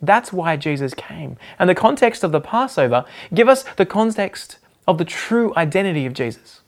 That's 0.03 0.33
why 0.33 0.57
Jesus 0.57 0.95
came. 0.95 1.37
And 1.59 1.69
the 1.69 1.75
context 1.75 2.25
of 2.25 2.33
the 2.33 2.41
Passover 2.41 3.05
give 3.35 3.49
us 3.49 3.65
the 3.77 3.87
context 3.87 4.59
of 4.89 4.99
the 4.99 5.05
true 5.05 5.53
identity 5.57 6.07
of 6.07 6.15
Jesus. 6.15 6.63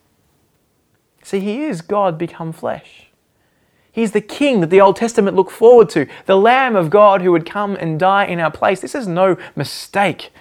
See, 1.22 1.40
he 1.40 1.64
is 1.64 1.80
God 1.80 2.18
become 2.18 2.52
flesh. 2.52 3.08
He's 3.90 4.12
the 4.12 4.20
king 4.20 4.60
that 4.60 4.70
the 4.70 4.80
Old 4.80 4.96
Testament 4.96 5.36
looked 5.36 5.52
forward 5.52 5.90
to, 5.90 6.06
the 6.26 6.36
Lamb 6.36 6.76
of 6.76 6.90
God 6.90 7.20
who 7.20 7.30
would 7.32 7.44
come 7.44 7.76
and 7.76 8.00
die 8.00 8.24
in 8.24 8.40
our 8.40 8.50
place. 8.50 8.80
This 8.80 8.94
is 8.94 9.06
no 9.06 9.36
mistake, 9.54 10.32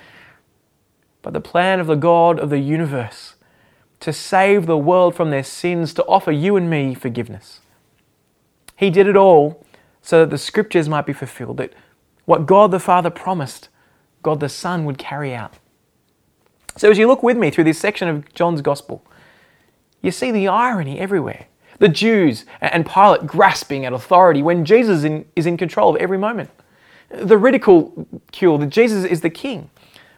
but 1.21 1.33
the 1.33 1.41
plan 1.41 1.79
of 1.79 1.87
the 1.87 1.95
God 1.95 2.39
of 2.39 2.49
the 2.49 2.59
universe 2.59 3.35
to 3.99 4.11
save 4.11 4.65
the 4.65 4.77
world 4.77 5.15
from 5.15 5.29
their 5.29 5.43
sins, 5.43 5.93
to 5.93 6.05
offer 6.05 6.31
you 6.31 6.55
and 6.55 6.69
me 6.69 6.95
forgiveness. 6.95 7.61
He 8.75 8.89
did 8.89 9.07
it 9.07 9.15
all 9.15 9.63
so 10.01 10.21
that 10.21 10.31
the 10.31 10.39
scriptures 10.39 10.89
might 10.89 11.05
be 11.05 11.13
fulfilled, 11.13 11.57
that 11.57 11.73
what 12.25 12.47
God 12.47 12.71
the 12.71 12.79
Father 12.79 13.11
promised, 13.11 13.69
God 14.23 14.39
the 14.39 14.49
Son 14.49 14.85
would 14.85 14.97
carry 14.97 15.35
out. 15.35 15.53
So, 16.77 16.89
as 16.89 16.97
you 16.97 17.07
look 17.07 17.21
with 17.21 17.37
me 17.37 17.51
through 17.51 17.65
this 17.65 17.77
section 17.77 18.07
of 18.07 18.33
John's 18.33 18.61
Gospel, 18.61 19.05
you 20.01 20.09
see 20.09 20.31
the 20.31 20.47
irony 20.47 20.99
everywhere 20.99 21.45
the 21.81 21.89
Jews 21.89 22.45
and 22.61 22.85
Pilate 22.85 23.25
grasping 23.25 23.85
at 23.85 23.91
authority 23.91 24.43
when 24.43 24.65
Jesus 24.65 25.03
is 25.35 25.45
in 25.47 25.57
control 25.57 25.95
of 25.95 25.95
every 25.99 26.17
moment. 26.17 26.51
The 27.09 27.39
ridicule 27.39 28.07
that 28.31 28.69
Jesus 28.69 29.03
is 29.03 29.21
the 29.21 29.31
king 29.31 29.71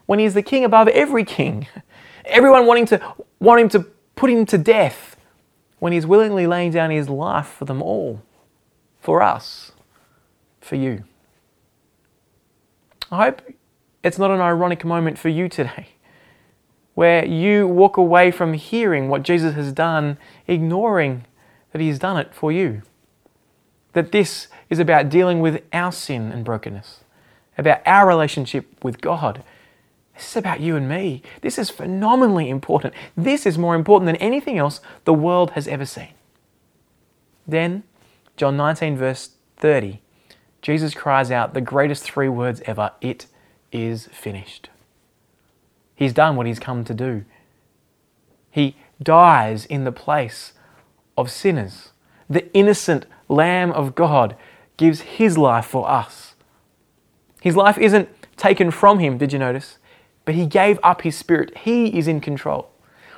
when 0.06 0.20
he's 0.20 0.34
the 0.34 0.42
king 0.42 0.64
above 0.64 0.88
every 0.90 1.24
king. 1.24 1.68
Everyone 2.26 2.66
wanting 2.66 2.86
to 2.88 3.16
want 3.40 3.62
him 3.62 3.70
to 3.70 3.80
put 4.16 4.30
him 4.30 4.46
to 4.48 4.58
death 4.58 5.16
when 5.80 5.92
he's 5.94 6.06
willingly 6.06 6.48
laying 6.48 6.72
down 6.72 6.92
his 6.92 7.10
life 7.10 7.48
for 7.48 7.66
them 7.66 7.82
all, 7.82 8.22
for 9.00 9.22
us, 9.22 9.74
for 10.62 10.76
you. 10.76 11.04
I 13.12 13.26
hope 13.26 13.42
it's 14.02 14.18
not 14.18 14.32
an 14.32 14.40
ironic 14.40 14.84
moment 14.84 15.20
for 15.20 15.30
you 15.30 15.48
today 15.48 15.90
where 16.94 17.26
you 17.26 17.68
walk 17.68 17.98
away 17.98 18.32
from 18.32 18.54
hearing 18.54 19.10
what 19.10 19.24
Jesus 19.24 19.56
has 19.56 19.72
done, 19.72 20.18
ignoring 20.48 21.26
that 21.72 21.82
He's 21.82 22.00
done 22.00 22.18
it 22.18 22.34
for 22.34 22.52
you. 22.52 22.84
That 23.94 24.12
this 24.12 24.48
is 24.70 24.80
about 24.80 25.10
dealing 25.10 25.42
with 25.42 25.64
our 25.74 25.92
sin 25.92 26.32
and 26.32 26.46
brokenness, 26.46 27.02
about 27.58 27.82
our 27.86 28.08
relationship 28.08 28.84
with 28.84 29.02
God. 29.02 29.44
This 30.15 30.32
is 30.32 30.38
about 30.38 30.60
you 30.60 30.75
and 30.75 30.88
me. 30.88 31.22
This 31.41 31.58
is 31.58 31.70
phenomenally 31.70 32.50
important. 32.50 32.93
This 33.17 33.46
is 33.46 33.58
more 33.58 33.75
important 33.75 34.05
than 34.05 34.15
anything 34.17 34.58
else 34.58 34.79
the 35.05 35.13
world 35.13 35.51
has 35.51 35.67
ever 35.67 35.86
seen. 35.86 36.13
Then, 37.48 37.84
John 38.38 38.55
19, 38.58 38.96
verse 38.96 39.32
30, 39.58 40.01
Jesus 40.62 40.93
cries 40.93 41.32
out 41.32 41.53
the 41.53 41.62
greatest 41.62 42.03
three 42.03 42.29
words 42.29 42.62
ever 42.65 42.91
It 43.01 43.27
is 43.72 44.08
finished. 44.08 44.70
He's 45.96 46.13
done 46.13 46.36
what 46.36 46.48
he's 46.48 46.60
come 46.60 46.84
to 46.86 46.93
do. 46.93 47.25
He 48.50 48.75
dies 49.01 49.65
in 49.65 49.84
the 49.84 49.91
place 49.91 50.53
of 51.17 51.32
sinners. 51.32 51.89
The 52.29 52.51
innocent 52.53 53.05
Lamb 53.27 53.72
of 53.72 53.96
God 53.96 54.36
gives 54.77 55.01
his 55.01 55.38
life 55.38 55.65
for 55.65 55.89
us. 55.89 56.36
His 57.41 57.55
life 57.55 57.77
isn't 57.77 58.10
taken 58.38 58.72
from 58.72 59.00
him, 59.00 59.17
did 59.17 59.34
you 59.34 59.39
notice? 59.39 59.77
But 60.25 60.36
he 60.36 60.46
gave 60.46 60.80
up 60.84 61.01
his 61.01 61.18
spirit. 61.18 61.58
He 61.58 61.98
is 61.98 62.08
in 62.08 62.22
control. 62.22 62.70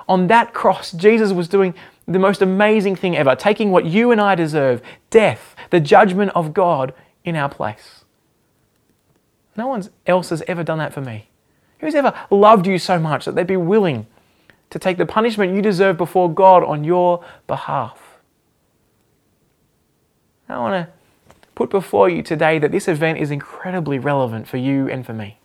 On 0.08 0.28
that 0.28 0.54
cross, 0.54 0.92
Jesus 0.92 1.32
was 1.32 1.48
doing 1.48 1.74
the 2.08 2.20
most 2.20 2.42
amazing 2.42 2.96
thing 2.96 3.18
ever, 3.18 3.36
taking 3.36 3.72
what 3.72 3.86
you 3.86 4.12
and 4.12 4.22
I 4.22 4.36
deserve 4.36 4.82
death, 5.10 5.56
the 5.72 5.80
judgment 5.80 6.32
of 6.36 6.54
God 6.54 6.94
in 7.24 7.36
our 7.36 7.50
place. 7.50 8.06
No 9.58 9.68
one 9.68 9.84
else 10.06 10.30
has 10.30 10.44
ever 10.48 10.64
done 10.64 10.78
that 10.78 10.94
for 10.94 11.02
me. 11.02 11.30
Who's 11.80 11.96
ever 11.96 12.14
loved 12.30 12.68
you 12.68 12.78
so 12.78 13.00
much 13.00 13.26
that 13.26 13.36
they'd 13.36 13.48
be 13.48 13.58
willing 13.58 14.06
to 14.70 14.80
take 14.80 14.98
the 14.98 15.06
punishment 15.06 15.56
you 15.56 15.62
deserve 15.62 15.98
before 15.98 16.32
God 16.32 16.64
on 16.64 16.84
your 16.84 17.24
behalf. 17.48 18.18
I 20.50 20.58
want 20.58 20.88
to 20.88 20.94
put 21.56 21.70
before 21.70 22.10
you 22.10 22.22
today 22.22 22.60
that 22.60 22.72
this 22.72 22.88
event 22.88 23.20
is 23.20 23.32
incredibly 23.32 24.00
relevant 24.00 24.48
for 24.48 24.58
you 24.58 24.90
and 24.90 25.06
for 25.06 25.14
me. 25.14 25.40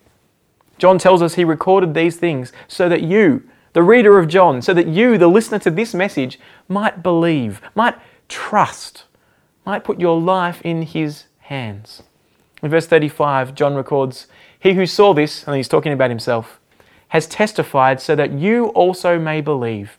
John 0.81 0.99
tells 0.99 1.21
us 1.21 1.35
he 1.35 1.45
recorded 1.45 1.93
these 1.93 2.17
things 2.17 2.53
so 2.67 2.89
that 2.89 3.03
you, 3.03 3.47
the 3.75 3.83
reader 3.83 4.19
of 4.19 4.29
John, 4.29 4.63
so 4.63 4.73
that 4.73 4.89
you, 4.89 5.19
the 5.19 5.29
listener 5.29 5.59
to 5.59 5.71
this 5.71 5.93
message, 5.93 6.41
might 6.69 7.03
believe, 7.03 7.61
might 7.75 7.97
trust, 8.31 9.05
might 9.67 9.85
put 9.85 10.01
your 10.01 10.19
life 10.19 10.63
in 10.63 10.83
his 10.83 11.25
hands. 11.41 12.03
In 12.63 12.71
verse 12.71 12.87
35, 12.87 13.55
John 13.55 13.75
records, 13.75 14.27
He 14.59 14.73
who 14.73 14.87
saw 14.87 15.13
this, 15.13 15.47
and 15.47 15.55
he's 15.55 15.69
talking 15.69 15.93
about 15.93 16.09
himself, 16.09 16.59
has 17.09 17.27
testified 17.27 18.01
so 18.01 18.17
that 18.17 18.33
you 18.33 18.69
also 18.69 19.19
may 19.19 19.43
believe. 19.43 19.99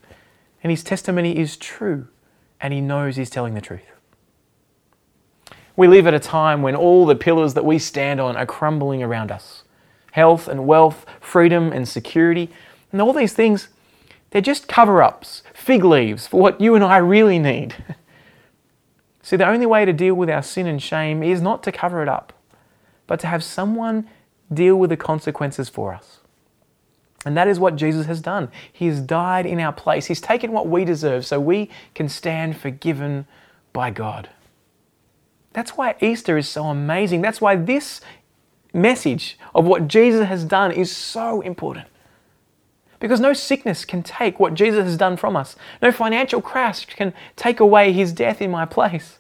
And 0.64 0.72
his 0.72 0.84
testimony 0.84 1.38
is 1.38 1.58
true, 1.58 2.08
and 2.60 2.74
he 2.74 2.82
knows 2.82 3.18
he's 3.18 3.30
telling 3.30 3.54
the 3.54 3.62
truth. 3.62 3.86
We 5.76 5.88
live 5.88 6.08
at 6.08 6.16
a 6.16 6.20
time 6.20 6.64
when 6.64 6.76
all 6.76 7.06
the 7.06 7.16
pillars 7.16 7.54
that 7.54 7.66
we 7.66 7.78
stand 7.78 8.20
on 8.20 8.36
are 8.36 8.48
crumbling 8.48 9.04
around 9.04 9.32
us 9.32 9.64
health 10.12 10.48
and 10.48 10.68
wealth, 10.68 11.06
freedom 11.20 11.72
and 11.72 11.88
security, 11.88 12.50
and 12.92 13.02
all 13.02 13.14
these 13.14 13.34
things, 13.34 13.70
they're 14.32 14.42
just 14.42 14.68
cover 14.68 15.02
ups, 15.02 15.44
fig 15.54 15.84
leaves 15.84 16.28
for 16.28 16.40
what 16.40 16.60
you 16.62 16.76
and 16.76 16.84
I 16.84 16.98
really 16.98 17.40
need. 17.40 17.76
See, 19.22 19.36
the 19.36 19.48
only 19.48 19.66
way 19.66 19.86
to 19.86 19.94
deal 19.94 20.16
with 20.16 20.30
our 20.30 20.42
sin 20.42 20.68
and 20.68 20.82
shame 20.82 21.22
is 21.22 21.42
not 21.42 21.64
to 21.64 21.72
cover 21.72 22.02
it 22.02 22.10
up, 22.10 22.34
but 23.08 23.20
to 23.22 23.28
have 23.28 23.44
someone 23.44 24.10
deal 24.52 24.76
with 24.76 24.90
the 24.90 24.98
consequences 24.98 25.70
for 25.70 25.94
us. 25.94 26.20
And 27.26 27.38
that 27.38 27.48
is 27.48 27.60
what 27.60 27.76
Jesus 27.76 28.08
has 28.08 28.20
done. 28.20 28.50
He 28.72 28.88
has 28.88 29.00
died 29.00 29.46
in 29.46 29.60
our 29.60 29.72
place. 29.72 30.08
He's 30.08 30.22
taken 30.22 30.52
what 30.52 30.68
we 30.68 30.86
deserve 30.86 31.26
so 31.26 31.40
we 31.40 31.70
can 31.94 32.10
stand 32.10 32.58
forgiven 32.58 33.28
by 33.74 33.92
God. 33.92 34.30
That's 35.54 35.72
why 35.78 35.96
Easter 36.02 36.38
is 36.38 36.50
so 36.50 36.66
amazing. 36.66 37.22
That's 37.22 37.42
why 37.42 37.56
this 37.56 38.02
message 38.74 39.38
of 39.54 39.66
what 39.66 39.88
Jesus 39.88 40.28
has 40.28 40.46
done 40.46 40.72
is 40.72 40.96
so 40.96 41.42
important. 41.42 41.88
Because 43.00 43.20
no 43.20 43.34
sickness 43.34 43.84
can 43.84 44.04
take 44.04 44.40
what 44.40 44.54
Jesus 44.54 44.84
has 44.84 44.98
done 44.98 45.18
from 45.18 45.36
us. 45.36 45.56
No 45.82 45.92
financial 45.92 46.42
crash 46.42 46.86
can 46.86 47.14
take 47.36 47.60
away 47.60 47.92
his 47.92 48.14
death 48.14 48.42
in 48.42 48.52
my 48.52 48.66
place. 48.66 49.18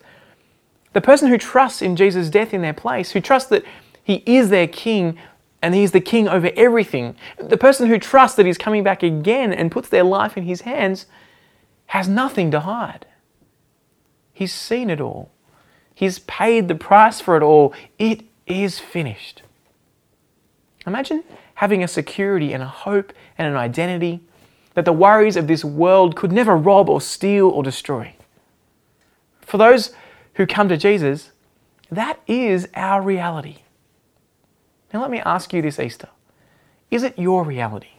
The 0.94 1.02
person 1.02 1.30
who 1.30 1.38
trusts 1.38 1.82
in 1.82 1.96
Jesus' 1.96 2.30
death 2.30 2.54
in 2.54 2.62
their 2.62 2.74
place, 2.74 3.12
who 3.12 3.22
trusts 3.22 3.50
that 3.50 3.64
he 4.04 4.24
is 4.26 4.50
their 4.50 4.68
king, 4.68 5.18
and 5.62 5.74
he's 5.74 5.92
the 5.92 6.02
king 6.02 6.28
over 6.28 6.52
everything. 6.56 7.16
The 7.38 7.58
person 7.58 7.88
who 7.88 7.98
trusts 7.98 8.38
that 8.38 8.46
he's 8.46 8.58
coming 8.58 8.84
back 8.84 9.04
again 9.04 9.54
and 9.54 9.72
puts 9.72 9.90
their 9.90 10.04
life 10.04 10.38
in 10.38 10.44
his 10.44 10.62
hands 10.62 11.06
has 11.88 12.08
nothing 12.08 12.52
to 12.52 12.62
hide. 12.62 13.06
He's 14.34 14.54
seen 14.54 14.90
it 14.90 15.02
all. 15.02 15.32
He's 15.94 16.20
paid 16.20 16.68
the 16.68 16.76
price 16.76 17.22
for 17.22 17.38
it 17.38 17.44
all. 17.44 17.74
It 18.00 18.24
is 18.52 18.80
finished. 18.80 19.42
Imagine 20.86 21.24
having 21.56 21.84
a 21.84 21.88
security 21.88 22.54
and 22.54 22.64
a 22.64 22.68
hope 22.68 23.14
and 23.38 23.48
an 23.48 23.56
identity 23.56 24.22
that 24.74 24.86
the 24.86 24.94
worries 24.94 25.36
of 25.36 25.48
this 25.48 25.64
world 25.64 26.16
could 26.16 26.32
never 26.32 26.56
rob 26.56 26.90
or 26.90 27.02
steal 27.02 27.48
or 27.48 27.64
destroy. 27.64 28.14
For 29.42 29.58
those 29.58 29.94
who 30.36 30.48
come 30.48 30.70
to 30.70 30.78
Jesus, 30.78 31.32
that 31.92 32.20
is 32.26 32.68
our 32.74 33.02
reality. 33.02 33.58
Now, 34.94 35.02
let 35.02 35.12
me 35.12 35.20
ask 35.20 35.54
you 35.54 35.62
this 35.62 35.80
Easter 35.80 36.10
Is 36.90 37.04
it 37.04 37.18
your 37.18 37.44
reality? 37.44 37.90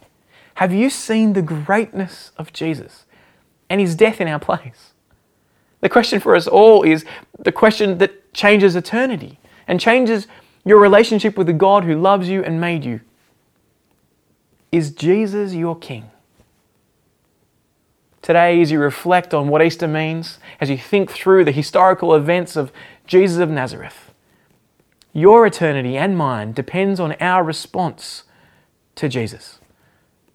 Have 0.57 0.73
you 0.73 0.91
seen 0.91 1.33
the 1.33 1.43
greatness 1.43 2.33
of 2.37 2.53
Jesus 2.53 3.05
and 3.71 3.81
his 3.81 3.95
death 3.95 4.21
in 4.21 4.29
our 4.29 4.39
place? 4.39 4.93
The 5.81 5.89
question 5.89 6.21
for 6.21 6.37
us 6.37 6.47
all 6.47 6.83
is 6.83 7.05
the 7.39 7.53
question 7.53 7.99
that 7.99 8.33
changes 8.33 8.77
eternity 8.77 9.39
and 9.73 9.81
changes 9.81 10.27
your 10.67 10.79
relationship 10.79 11.39
with 11.39 11.47
the 11.47 11.53
God 11.55 11.85
who 11.85 11.99
loves 11.99 12.29
you 12.29 12.45
and 12.45 12.61
made 12.61 12.85
you. 12.85 13.01
Is 14.71 14.91
Jesus 14.91 15.55
your 15.55 15.75
King? 15.75 16.11
Today, 18.21 18.61
as 18.61 18.71
you 18.71 18.79
reflect 18.79 19.33
on 19.33 19.49
what 19.49 19.63
Easter 19.63 19.89
means, 19.89 20.39
as 20.61 20.69
you 20.69 20.77
think 20.77 21.11
through 21.11 21.47
the 21.47 21.53
historical 21.53 22.15
events 22.15 22.55
of 22.55 22.71
Jesus 23.07 23.39
of 23.39 23.49
Nazareth, 23.49 24.13
your 25.15 25.47
eternity 25.47 25.97
and 25.97 26.19
mine 26.19 26.53
depends 26.53 27.01
on 27.01 27.13
our 27.13 27.43
response 27.43 28.25
to 28.97 29.09
Jesus. 29.09 29.59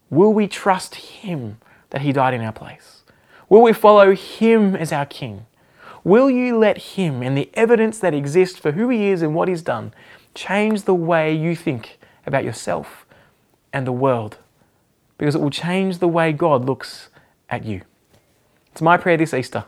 Will 0.09 0.33
we 0.33 0.47
trust 0.47 0.95
Him 0.95 1.59
that 1.91 2.01
He 2.01 2.11
died 2.11 2.33
in 2.33 2.41
our 2.41 2.51
place? 2.51 3.03
Will 3.49 3.61
we 3.61 3.71
follow 3.71 4.15
Him 4.15 4.75
as 4.75 4.91
our 4.91 5.05
King? 5.05 5.45
Will 6.07 6.29
you 6.29 6.57
let 6.57 6.77
Him 6.77 7.21
and 7.21 7.37
the 7.37 7.49
evidence 7.53 7.99
that 7.99 8.13
exists 8.13 8.57
for 8.57 8.71
who 8.71 8.87
He 8.87 9.07
is 9.07 9.21
and 9.21 9.35
what 9.35 9.49
He's 9.49 9.61
done 9.61 9.93
change 10.33 10.83
the 10.83 10.95
way 10.95 11.35
you 11.35 11.53
think 11.53 11.99
about 12.25 12.45
yourself 12.45 13.05
and 13.73 13.85
the 13.85 13.91
world? 13.91 14.37
Because 15.17 15.35
it 15.35 15.41
will 15.41 15.49
change 15.49 15.97
the 15.97 16.07
way 16.07 16.31
God 16.31 16.63
looks 16.63 17.09
at 17.49 17.65
you. 17.65 17.81
It's 18.71 18.81
my 18.81 18.95
prayer 18.95 19.17
this 19.17 19.33
Easter 19.33 19.65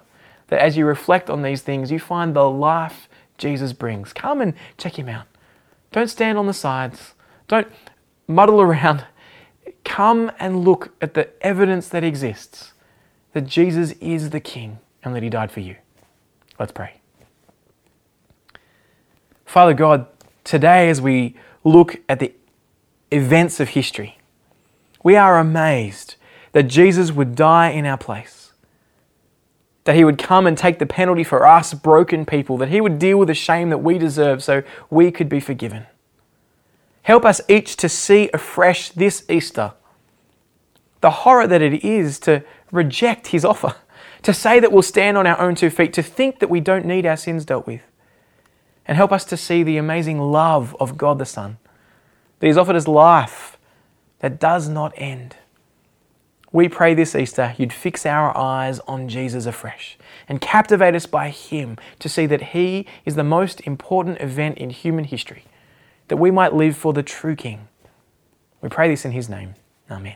that 0.47 0.61
as 0.61 0.77
you 0.77 0.85
reflect 0.85 1.29
on 1.29 1.41
these 1.41 1.61
things, 1.61 1.91
you 1.91 1.99
find 1.99 2.33
the 2.33 2.49
life 2.49 3.09
Jesus 3.37 3.73
brings. 3.73 4.13
Come 4.13 4.39
and 4.39 4.53
check 4.77 4.97
him 4.97 5.09
out. 5.09 5.25
Don't 5.91 6.07
stand 6.07 6.37
on 6.37 6.47
the 6.47 6.53
sides. 6.53 7.15
Don't 7.49 7.67
muddle 8.29 8.61
around. 8.61 9.03
Come 9.83 10.31
and 10.39 10.63
look 10.63 10.93
at 11.01 11.15
the 11.15 11.27
evidence 11.45 11.89
that 11.89 12.05
exists 12.05 12.71
that 13.33 13.45
Jesus 13.45 13.91
is 13.99 14.29
the 14.29 14.39
King 14.39 14.79
and 15.03 15.13
that 15.13 15.21
he 15.21 15.29
died 15.29 15.51
for 15.51 15.59
you. 15.59 15.75
Let's 16.59 16.73
pray. 16.73 16.99
Father 19.45 19.73
God, 19.73 20.05
today 20.43 20.89
as 20.89 21.01
we 21.01 21.35
look 21.63 22.01
at 22.09 22.19
the 22.19 22.33
events 23.11 23.59
of 23.59 23.69
history, 23.69 24.19
we 25.01 25.15
are 25.15 25.39
amazed 25.39 26.15
that 26.51 26.63
Jesus 26.63 27.11
would 27.11 27.33
die 27.33 27.69
in 27.69 27.85
our 27.85 27.97
place, 27.97 28.51
that 29.85 29.95
he 29.95 30.03
would 30.03 30.17
come 30.17 30.45
and 30.45 30.57
take 30.57 30.77
the 30.77 30.85
penalty 30.85 31.23
for 31.23 31.47
us 31.47 31.73
broken 31.73 32.25
people, 32.25 32.57
that 32.57 32.69
he 32.69 32.81
would 32.81 32.99
deal 32.99 33.17
with 33.17 33.29
the 33.29 33.33
shame 33.33 33.69
that 33.69 33.79
we 33.79 33.97
deserve 33.97 34.43
so 34.43 34.61
we 34.89 35.09
could 35.11 35.29
be 35.29 35.39
forgiven. 35.39 35.87
Help 37.03 37.23
us 37.25 37.39
each 37.47 37.77
to 37.77 37.87
see 37.87 38.29
afresh 38.33 38.89
this 38.89 39.23
Easter 39.29 39.73
the 41.01 41.09
horror 41.09 41.47
that 41.47 41.61
it 41.61 41.83
is 41.83 42.19
to 42.19 42.43
reject 42.71 43.27
his 43.27 43.45
offer, 43.45 43.75
to 44.23 44.33
say 44.33 44.59
that 44.59 44.71
we'll 44.71 44.81
stand 44.81 45.17
on 45.17 45.27
our 45.27 45.39
own 45.39 45.55
two 45.55 45.69
feet, 45.69 45.93
to 45.93 46.03
think 46.03 46.39
that 46.39 46.49
we 46.49 46.59
don't 46.59 46.85
need 46.85 47.05
our 47.05 47.17
sins 47.17 47.45
dealt 47.45 47.67
with. 47.67 47.81
And 48.85 48.97
help 48.97 49.11
us 49.11 49.23
to 49.25 49.37
see 49.37 49.61
the 49.61 49.77
amazing 49.77 50.19
love 50.19 50.75
of 50.79 50.97
God 50.97 51.19
the 51.19 51.25
Son, 51.25 51.57
that 52.39 52.47
He's 52.47 52.57
offered 52.57 52.75
us 52.75 52.87
life 52.87 53.57
that 54.19 54.39
does 54.39 54.67
not 54.67 54.93
end. 54.95 55.35
We 56.51 56.67
pray 56.67 56.95
this 56.95 57.15
Easter 57.15 57.53
you'd 57.57 57.73
fix 57.73 58.05
our 58.05 58.35
eyes 58.35 58.79
on 58.81 59.07
Jesus 59.07 59.45
afresh 59.45 59.97
and 60.27 60.41
captivate 60.41 60.95
us 60.95 61.05
by 61.05 61.29
Him 61.29 61.77
to 61.99 62.09
see 62.09 62.25
that 62.25 62.41
He 62.41 62.87
is 63.05 63.15
the 63.15 63.23
most 63.23 63.61
important 63.61 64.19
event 64.19 64.57
in 64.57 64.71
human 64.71 65.05
history, 65.05 65.43
that 66.07 66.17
we 66.17 66.31
might 66.31 66.53
live 66.53 66.75
for 66.75 66.91
the 66.91 67.03
true 67.03 67.35
King. 67.35 67.67
We 68.61 68.69
pray 68.69 68.89
this 68.89 69.05
in 69.05 69.11
His 69.11 69.29
name. 69.29 69.55
Amen. 69.91 70.15